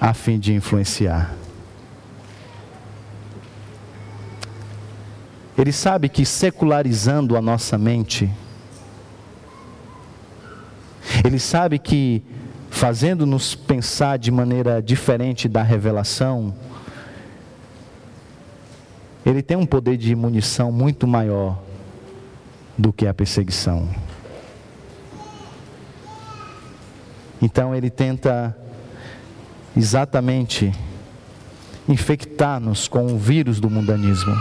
[0.00, 1.34] a fim de influenciar.
[5.56, 8.30] Ele sabe que secularizando a nossa mente,
[11.24, 12.22] ele sabe que
[12.68, 16.54] fazendo-nos pensar de maneira diferente da revelação,
[19.24, 21.62] ele tem um poder de munição muito maior
[22.76, 23.88] do que a perseguição.
[27.40, 28.56] Então ele tenta
[29.76, 30.72] exatamente
[31.88, 34.34] infectar-nos com o vírus do mundanismo.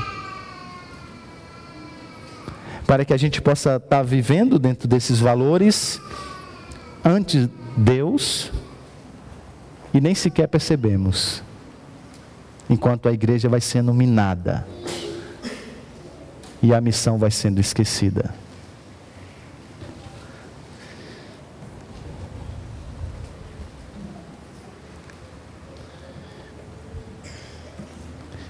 [2.86, 6.00] Para que a gente possa estar vivendo dentro desses valores
[7.04, 8.52] ante Deus
[9.94, 11.42] e nem sequer percebemos
[12.70, 14.66] enquanto a igreja vai sendo minada
[16.62, 18.34] e a missão vai sendo esquecida.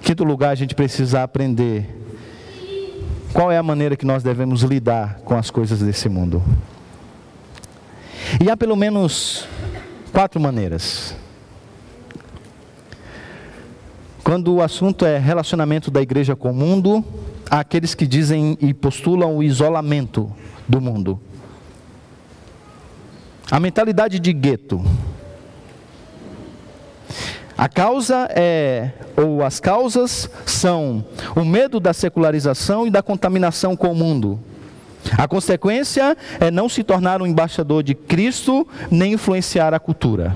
[0.00, 1.88] Quinto lugar, a gente precisa aprender
[3.32, 6.40] qual é a maneira que nós devemos lidar com as coisas desse mundo.
[8.40, 9.48] E há pelo menos
[10.12, 11.16] quatro maneiras.
[14.24, 17.04] Quando o assunto é relacionamento da igreja com o mundo,
[17.50, 20.32] há aqueles que dizem e postulam o isolamento
[20.66, 21.20] do mundo.
[23.50, 24.82] A mentalidade de gueto.
[27.56, 31.04] A causa é, ou as causas são
[31.36, 34.40] o medo da secularização e da contaminação com o mundo.
[35.18, 40.34] A consequência é não se tornar um embaixador de Cristo nem influenciar a cultura.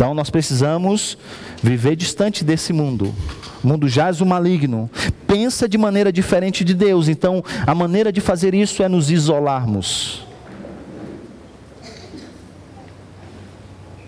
[0.00, 1.18] Então nós precisamos
[1.62, 3.14] viver distante desse mundo.
[3.62, 4.88] O mundo jaz o maligno,
[5.26, 7.06] pensa de maneira diferente de Deus.
[7.06, 10.26] Então a maneira de fazer isso é nos isolarmos.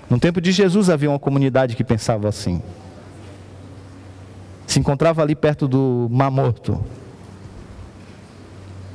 [0.09, 2.62] No tempo de Jesus havia uma comunidade que pensava assim.
[4.66, 6.82] Se encontrava ali perto do Mar Morto.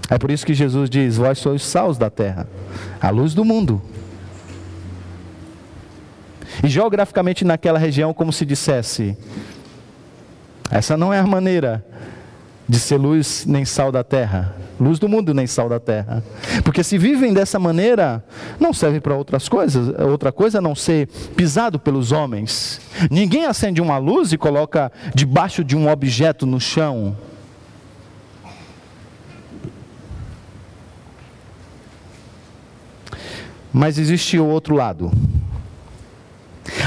[0.09, 2.47] É por isso que Jesus diz: Vós sois os sals da terra,
[2.99, 3.79] a luz do mundo.
[6.63, 9.17] E geograficamente naquela região, como se dissesse:
[10.69, 11.85] essa não é a maneira
[12.67, 16.21] de ser luz nem sal da terra, luz do mundo nem sal da terra.
[16.63, 18.23] Porque se vivem dessa maneira,
[18.59, 22.81] não serve para outras coisas, outra coisa a não ser pisado pelos homens.
[23.09, 27.15] Ninguém acende uma luz e coloca debaixo de um objeto no chão.
[33.71, 35.11] Mas existe o outro lado.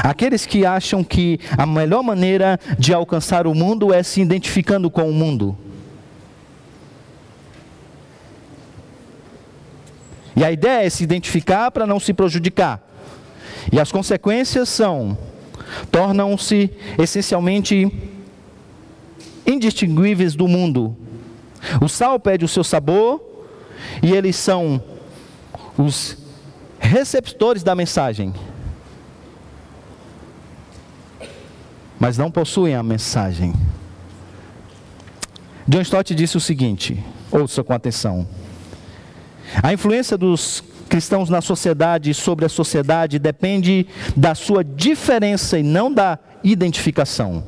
[0.02, 5.08] Aqueles que acham que a melhor maneira de alcançar o mundo é se identificando com
[5.08, 5.56] o mundo.
[10.36, 12.80] E a ideia é se identificar para não se prejudicar.
[13.72, 15.16] E as consequências são
[15.90, 17.92] tornam-se essencialmente
[19.46, 20.96] indistinguíveis do mundo.
[21.80, 23.20] O sal perde o seu sabor
[24.02, 24.82] e eles são
[25.76, 26.16] os
[26.78, 28.32] receptores da mensagem,
[32.00, 33.52] mas não possuem a mensagem.
[35.68, 36.98] John Stott disse o seguinte:
[37.30, 38.26] ouça com atenção.
[39.62, 43.86] A influência dos cristãos na sociedade e sobre a sociedade depende
[44.16, 47.44] da sua diferença e não da identificação.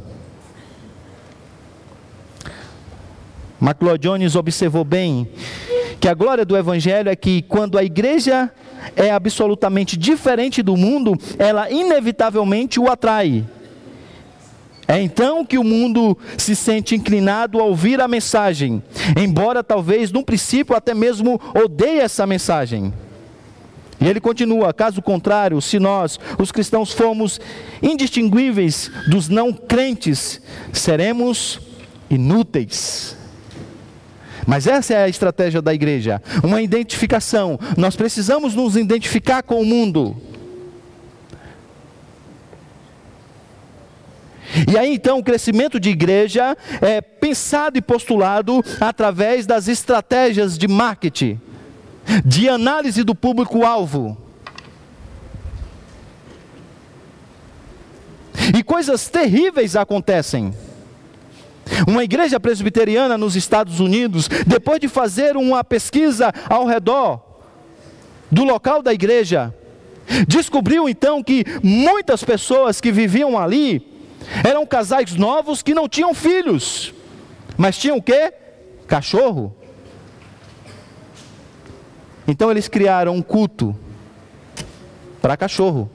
[3.61, 5.28] McLeod Jones observou bem
[6.00, 8.50] que a glória do Evangelho é que quando a igreja
[8.96, 13.44] é absolutamente diferente do mundo, ela inevitavelmente o atrai.
[14.93, 18.82] É então que o mundo se sente inclinado a ouvir a mensagem,
[19.18, 22.93] embora talvez no princípio até mesmo odeie essa mensagem.
[23.99, 27.40] E ele continua: caso contrário, se nós, os cristãos, formos
[27.82, 30.43] indistinguíveis dos não crentes,
[30.74, 31.59] seremos
[32.11, 33.16] inúteis.
[34.47, 37.59] Mas essa é a estratégia da igreja, uma identificação.
[37.78, 40.32] Nós precisamos nos identificar com o mundo.
[44.70, 50.68] E aí então o crescimento de igreja é pensado e postulado através das estratégias de
[50.68, 51.40] marketing,
[52.24, 54.16] de análise do público-alvo.
[58.57, 60.55] E coisas terríveis acontecem.
[61.86, 67.20] Uma igreja presbiteriana nos Estados Unidos, depois de fazer uma pesquisa ao redor
[68.30, 69.55] do local da igreja,
[70.26, 73.91] descobriu então que muitas pessoas que viviam ali
[74.45, 76.93] eram casais novos que não tinham filhos,
[77.57, 78.33] mas tinham o quê?
[78.87, 79.55] Cachorro.
[82.27, 83.77] Então eles criaram um culto
[85.20, 85.91] para cachorro.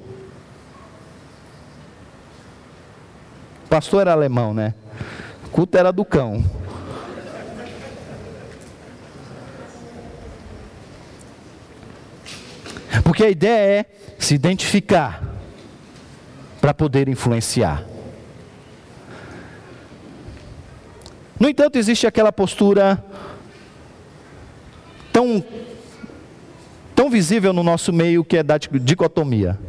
[3.66, 4.74] O pastor era alemão, né?
[5.46, 6.44] O culto era do cão.
[13.04, 13.86] Porque a ideia é
[14.20, 15.24] se identificar
[16.62, 17.84] para poder influenciar.
[21.40, 23.04] No entanto, existe aquela postura
[25.14, 25.44] tão,
[26.96, 29.60] tão visível no nosso meio que é da dicotomia.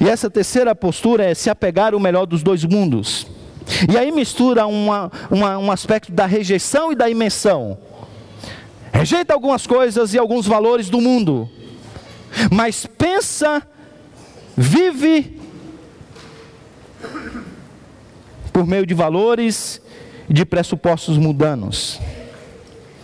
[0.00, 3.26] E essa terceira postura é se apegar o melhor dos dois mundos.
[3.90, 7.78] E aí mistura uma, uma, um aspecto da rejeição e da imensão.
[8.92, 11.48] Rejeita algumas coisas e alguns valores do mundo,
[12.50, 13.62] mas pensa,
[14.56, 15.41] vive
[18.62, 19.82] por meio de valores
[20.28, 22.00] e de pressupostos mundanos.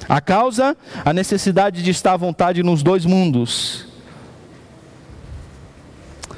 [0.08, 3.86] A causa, a necessidade de estar à vontade nos dois mundos.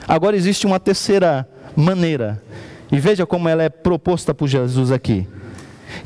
[0.08, 1.46] Agora existe uma terceira
[1.76, 2.42] maneira,
[2.90, 5.28] e veja como ela é proposta por Jesus aqui,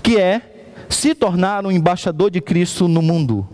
[0.02, 0.42] que é
[0.88, 3.46] se tornar um embaixador de Cristo no mundo.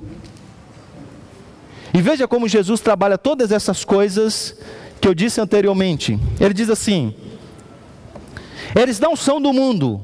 [1.92, 4.56] E veja como Jesus trabalha todas essas coisas
[5.02, 6.18] que eu disse anteriormente.
[6.40, 7.14] Ele diz assim:
[8.74, 10.00] eles não são do mundo,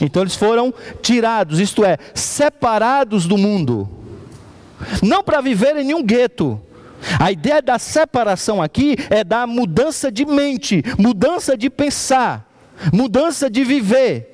[0.00, 0.72] então eles foram
[1.02, 3.88] tirados, isto é, separados do mundo,
[5.02, 6.60] não para viver em nenhum gueto,
[7.18, 12.48] a ideia da separação aqui é da mudança de mente, mudança de pensar,
[12.92, 14.28] mudança de viver.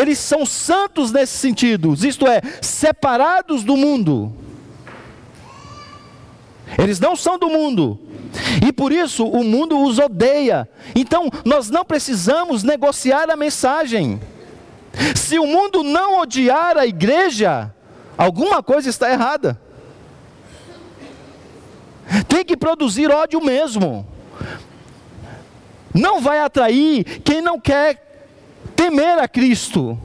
[0.00, 4.32] Eles são santos nesse sentido, isto é, separados do mundo.
[6.78, 7.98] Eles não são do mundo.
[8.66, 10.68] E por isso o mundo os odeia.
[10.94, 14.20] Então nós não precisamos negociar a mensagem.
[15.14, 17.72] Se o mundo não odiar a igreja,
[18.16, 19.60] alguma coisa está errada.
[22.28, 24.06] Tem que produzir ódio mesmo.
[25.92, 28.06] Não vai atrair quem não quer
[28.74, 29.98] temer a Cristo.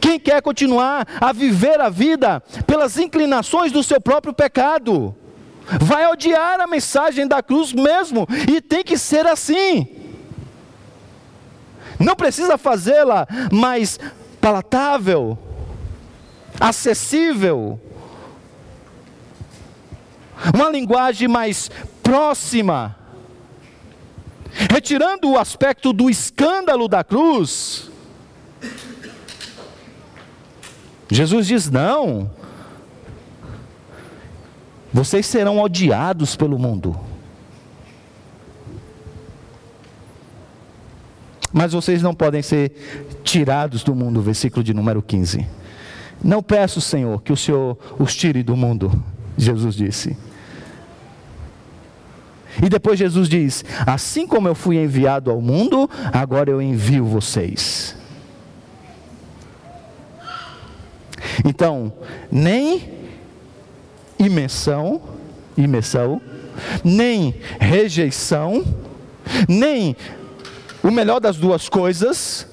[0.00, 5.14] Quem quer continuar a viver a vida pelas inclinações do seu próprio pecado,
[5.80, 9.88] vai odiar a mensagem da cruz mesmo, e tem que ser assim.
[11.98, 13.98] Não precisa fazê-la mais
[14.40, 15.38] palatável,
[16.60, 17.80] acessível,
[20.54, 21.70] uma linguagem mais
[22.02, 22.96] próxima,
[24.70, 27.90] retirando o aspecto do escândalo da cruz.
[31.10, 32.30] Jesus diz: não,
[34.94, 36.96] vocês serão odiados pelo mundo.
[41.52, 45.44] Mas vocês não podem ser tirados do mundo, versículo de número 15.
[46.22, 49.02] Não peço, Senhor, que o Senhor os tire do mundo,
[49.36, 50.16] Jesus disse.
[52.62, 57.96] E depois Jesus diz: Assim como eu fui enviado ao mundo, agora eu envio vocês.
[61.44, 61.92] Então,
[62.30, 63.03] nem
[64.18, 65.00] imersão,
[65.56, 66.20] imersão,
[66.82, 68.64] nem rejeição,
[69.48, 69.96] nem
[70.82, 72.46] o melhor das duas coisas,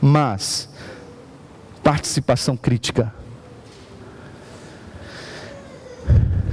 [0.00, 0.68] mas
[1.82, 3.12] participação crítica.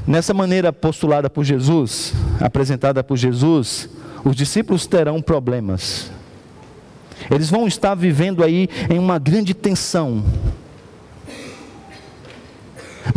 [0.05, 3.89] Nessa maneira postulada por Jesus, apresentada por Jesus,
[4.23, 6.09] os discípulos terão problemas.
[7.29, 10.23] Eles vão estar vivendo aí em uma grande tensão.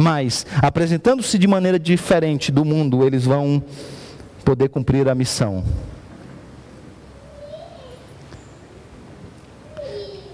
[0.00, 3.62] Mas, apresentando-se de maneira diferente do mundo, eles vão
[4.42, 5.62] poder cumprir a missão.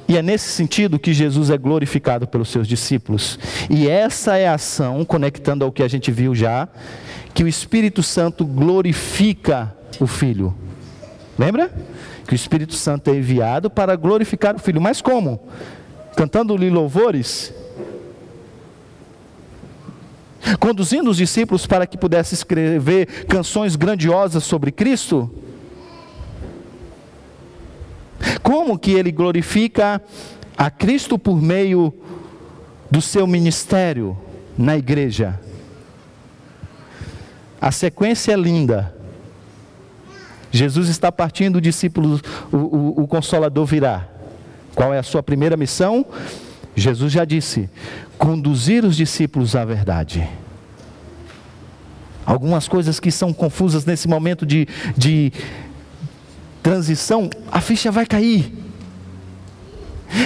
[0.07, 3.41] E é nesse sentido que Jesus é glorificado pelos seus discípulos.
[3.69, 6.69] E essa é a ação, conectando ao que a gente viu já,
[7.35, 10.55] que o Espírito Santo glorifica o Filho.
[11.37, 11.73] Lembra?
[12.25, 14.81] Que o Espírito Santo é enviado para glorificar o Filho.
[14.81, 15.41] Mas como?
[16.15, 17.53] Cantando-lhe louvores?
[20.61, 25.31] Conduzindo os discípulos para que pudesse escrever canções grandiosas sobre Cristo?
[28.43, 30.01] Como que ele glorifica
[30.57, 31.93] a Cristo por meio
[32.91, 34.17] do seu ministério
[34.57, 35.41] na igreja?
[37.61, 38.95] A sequência é linda.
[40.53, 42.21] Jesus está partindo, o discípulo,
[42.53, 44.09] o, o, o consolador virá.
[44.75, 46.07] Qual é a sua primeira missão?
[46.75, 47.69] Jesus já disse:
[48.19, 50.29] conduzir os discípulos à verdade.
[52.25, 55.33] Algumas coisas que são confusas nesse momento de, de
[56.63, 58.53] transição, a ficha vai cair.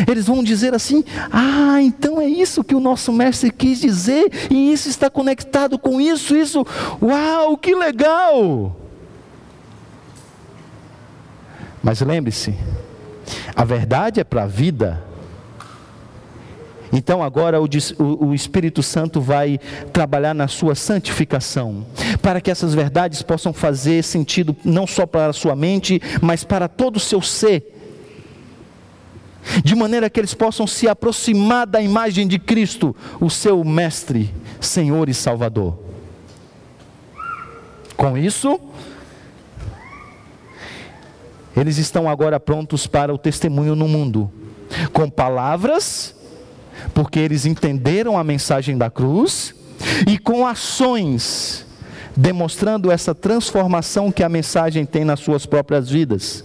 [0.09, 4.72] Eles vão dizer assim: Ah, então é isso que o nosso mestre quis dizer, e
[4.72, 6.66] isso está conectado com isso, isso.
[7.03, 8.76] Uau, que legal!
[11.82, 12.55] Mas lembre-se,
[13.55, 15.03] a verdade é para a vida,
[16.93, 17.68] então agora o,
[18.20, 19.61] o, Espírito Santo vai
[19.93, 21.86] trabalhar na sua santificação,
[22.20, 26.68] para que essas verdades possam fazer sentido não só para a sua mente, mas para
[26.68, 27.76] todo o seu ser.
[29.64, 35.09] De maneira que eles possam se aproximar da imagem de Cristo, o seu Mestre, Senhor
[35.09, 35.78] e Salvador.
[37.97, 38.61] Com isso,
[41.57, 44.30] eles estão agora prontos para o testemunho no mundo,
[44.93, 46.20] com palavras
[46.95, 49.55] porque eles entenderam a mensagem da cruz
[50.07, 51.66] e com ações,
[52.16, 56.45] demonstrando essa transformação que a mensagem tem nas suas próprias vidas.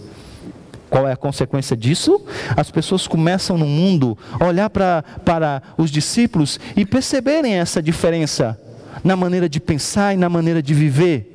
[0.88, 2.24] Qual é a consequência disso?
[2.56, 8.58] As pessoas começam no mundo olhar para, para os discípulos e perceberem essa diferença
[9.02, 11.32] na maneira de pensar e na maneira de viver.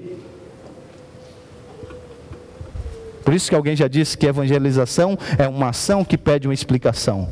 [3.23, 7.29] Por isso que alguém já disse que evangelização é uma ação que pede uma explicação.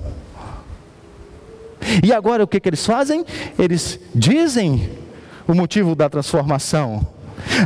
[2.04, 3.26] E agora o que, que eles fazem?
[3.58, 4.90] Eles dizem
[5.48, 7.06] o motivo da transformação,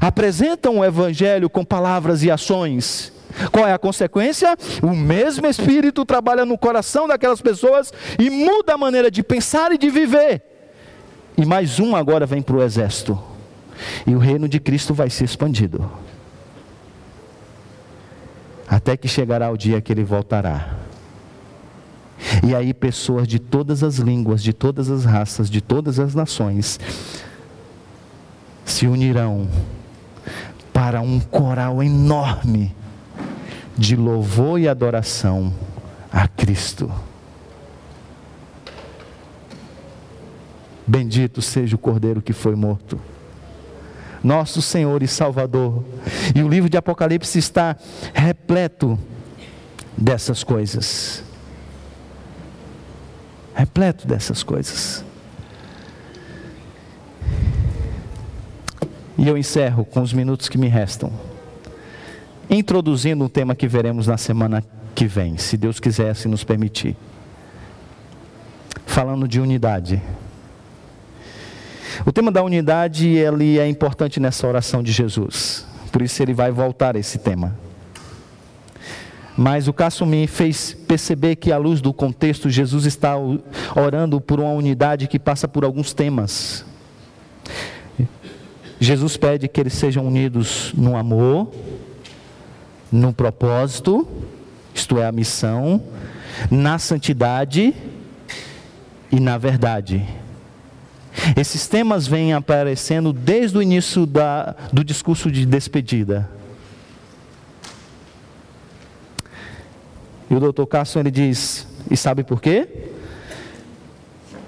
[0.01, 3.11] apresentam o Evangelho com palavras e ações.
[3.51, 4.55] Qual é a consequência?
[4.81, 9.77] O mesmo Espírito trabalha no coração daquelas pessoas e muda a maneira de pensar e
[9.77, 10.41] de viver.
[11.35, 13.19] E mais um agora vem para o exército.
[14.05, 15.89] E o reino de Cristo vai ser expandido.
[18.67, 20.82] Até que chegará o dia que ele voltará.
[22.45, 26.79] E aí pessoas de todas as línguas, de todas as raças, de todas as nações
[28.65, 29.47] se unirão
[30.71, 32.75] para um coral enorme
[33.77, 35.53] de louvor e adoração
[36.11, 36.91] a Cristo.
[40.85, 42.99] Bendito seja o Cordeiro que foi morto.
[44.23, 45.83] Nosso Senhor e Salvador.
[46.33, 47.75] E o livro de Apocalipse está
[48.13, 48.97] repleto
[49.97, 51.23] dessas coisas
[53.55, 55.03] repleto dessas coisas.
[59.17, 61.11] E eu encerro com os minutos que me restam,
[62.49, 64.63] introduzindo um tema que veremos na semana
[64.95, 66.95] que vem, se Deus quiser se nos permitir.
[68.85, 70.01] Falando de unidade.
[72.05, 75.65] O tema da unidade ele é importante nessa oração de Jesus.
[75.91, 77.55] Por isso ele vai voltar a esse tema.
[79.35, 83.15] Mas o caso me fez perceber que, à luz do contexto, Jesus está
[83.75, 86.65] orando por uma unidade que passa por alguns temas.
[88.79, 91.51] Jesus pede que eles sejam unidos no amor,
[92.91, 94.07] no propósito,
[94.73, 95.81] isto é, a missão,
[96.51, 97.73] na santidade
[99.11, 100.05] e na verdade.
[101.35, 106.29] Esses temas vêm aparecendo desde o início da, do discurso de despedida.
[110.33, 112.67] E o doutor Carson ele diz: e sabe por quê?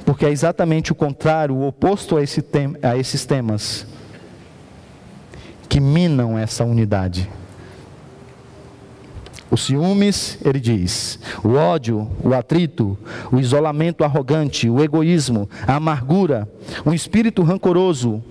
[0.04, 3.86] Porque é exatamente o contrário, o oposto a, esse tem, a esses temas
[5.70, 7.30] que minam essa unidade.
[9.52, 12.98] Os ciúmes, ele diz, o ódio, o atrito,
[13.32, 16.50] o isolamento arrogante, o egoísmo, a amargura,
[16.84, 18.24] um espírito rancoroso,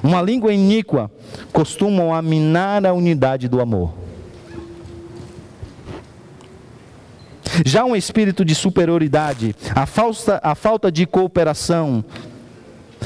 [0.00, 1.10] uma língua iníqua,
[1.52, 3.98] costumam a minar a unidade do amor.
[7.64, 12.04] Já um espírito de superioridade, a falta, a falta de cooperação,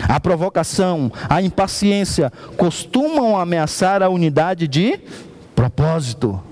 [0.09, 5.01] a provocação, a impaciência costumam ameaçar a unidade de
[5.55, 6.43] propósito.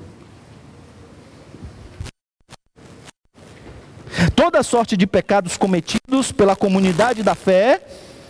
[4.35, 7.83] Toda sorte de pecados cometidos pela comunidade da fé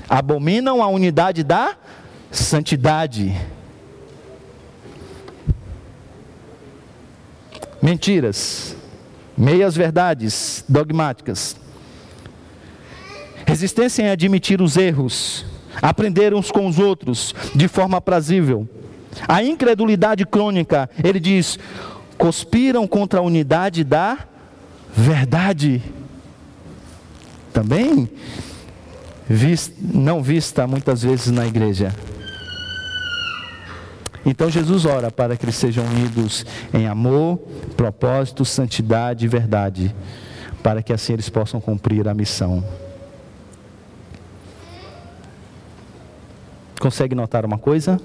[0.09, 1.77] abominam a unidade da
[2.31, 3.35] santidade.
[7.83, 8.77] Mentiras,
[9.43, 11.57] meias verdades dogmáticas,
[13.45, 15.45] resistência em admitir os erros,
[15.83, 18.69] aprender uns com os outros de forma aprazível.
[19.27, 21.59] A incredulidade crônica, ele diz,
[22.17, 24.17] conspiram contra a unidade da
[24.95, 25.83] verdade.
[27.53, 28.09] Também
[29.93, 31.93] não vista muitas vezes na igreja.
[34.25, 37.39] Então Jesus ora para que eles sejam unidos em amor,
[37.77, 39.95] propósito, santidade e verdade,
[40.63, 42.63] para que assim eles possam cumprir a missão.
[46.79, 48.01] Consegue notar uma coisa?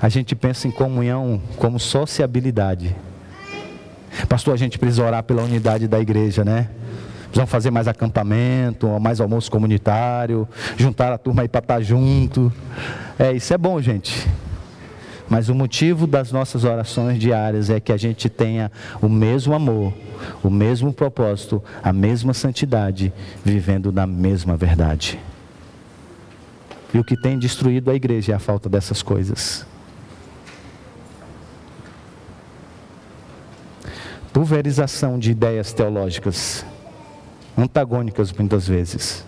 [0.00, 2.94] A gente pensa em comunhão como sociabilidade.
[4.28, 6.68] Pastor, a gente precisa orar pela unidade da igreja, né?
[7.24, 10.46] Precisamos fazer mais acampamento, mais almoço comunitário,
[10.76, 12.52] juntar a turma aí para estar tá junto.
[13.18, 14.28] É, isso é bom, gente.
[15.28, 18.70] Mas o motivo das nossas orações diárias é que a gente tenha
[19.00, 19.92] o mesmo amor,
[20.42, 23.12] o mesmo propósito, a mesma santidade,
[23.42, 25.18] vivendo na mesma verdade.
[26.92, 29.66] E o que tem destruído a igreja é a falta dessas coisas.
[34.32, 36.64] Pulverização de ideias teológicas,
[37.56, 39.24] antagônicas muitas vezes.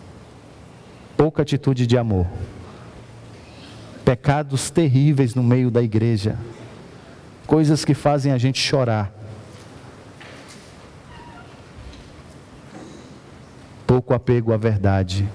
[1.16, 2.26] Pouca atitude de amor
[4.07, 6.38] pecados terríveis no meio da igreja,
[7.44, 9.12] coisas que fazem a gente chorar.
[13.84, 15.28] Pouco apego à verdade.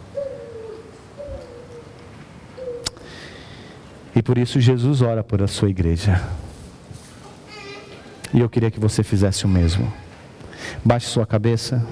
[4.15, 6.23] E por isso Jesus ora por a sua igreja.
[8.33, 9.91] E eu queria que você fizesse o mesmo.
[10.85, 11.85] Baixe sua cabeça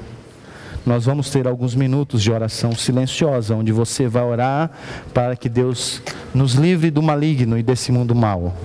[0.85, 4.71] nós vamos ter alguns minutos de oração silenciosa, onde você vai orar
[5.13, 6.01] para que Deus
[6.33, 8.55] nos livre do maligno e desse mundo mau.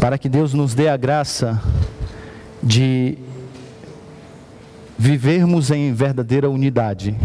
[0.00, 1.60] Para que Deus nos dê a graça
[2.62, 3.18] de
[4.98, 7.16] vivermos em verdadeira unidade.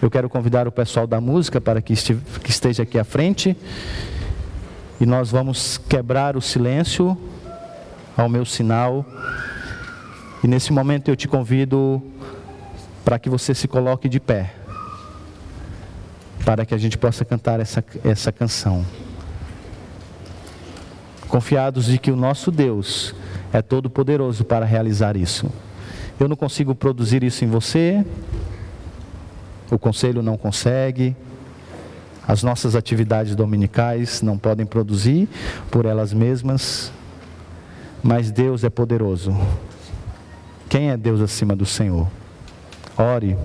[0.00, 3.56] Eu quero convidar o pessoal da música para que esteja aqui à frente.
[5.00, 7.16] E nós vamos quebrar o silêncio
[8.16, 9.04] ao meu sinal.
[10.42, 12.02] E nesse momento eu te convido
[13.04, 14.54] para que você se coloque de pé,
[16.44, 18.84] para que a gente possa cantar essa, essa canção.
[21.28, 23.14] Confiados de que o nosso Deus
[23.52, 25.50] é todo poderoso para realizar isso.
[26.18, 28.04] Eu não consigo produzir isso em você,
[29.70, 31.16] o conselho não consegue,
[32.26, 35.28] as nossas atividades dominicais não podem produzir
[35.70, 36.92] por elas mesmas,
[38.02, 39.34] mas Deus é poderoso
[40.72, 42.08] quem é Deus acima do Senhor?
[42.96, 43.36] Ore.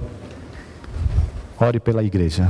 [1.60, 2.50] Ore pela igreja.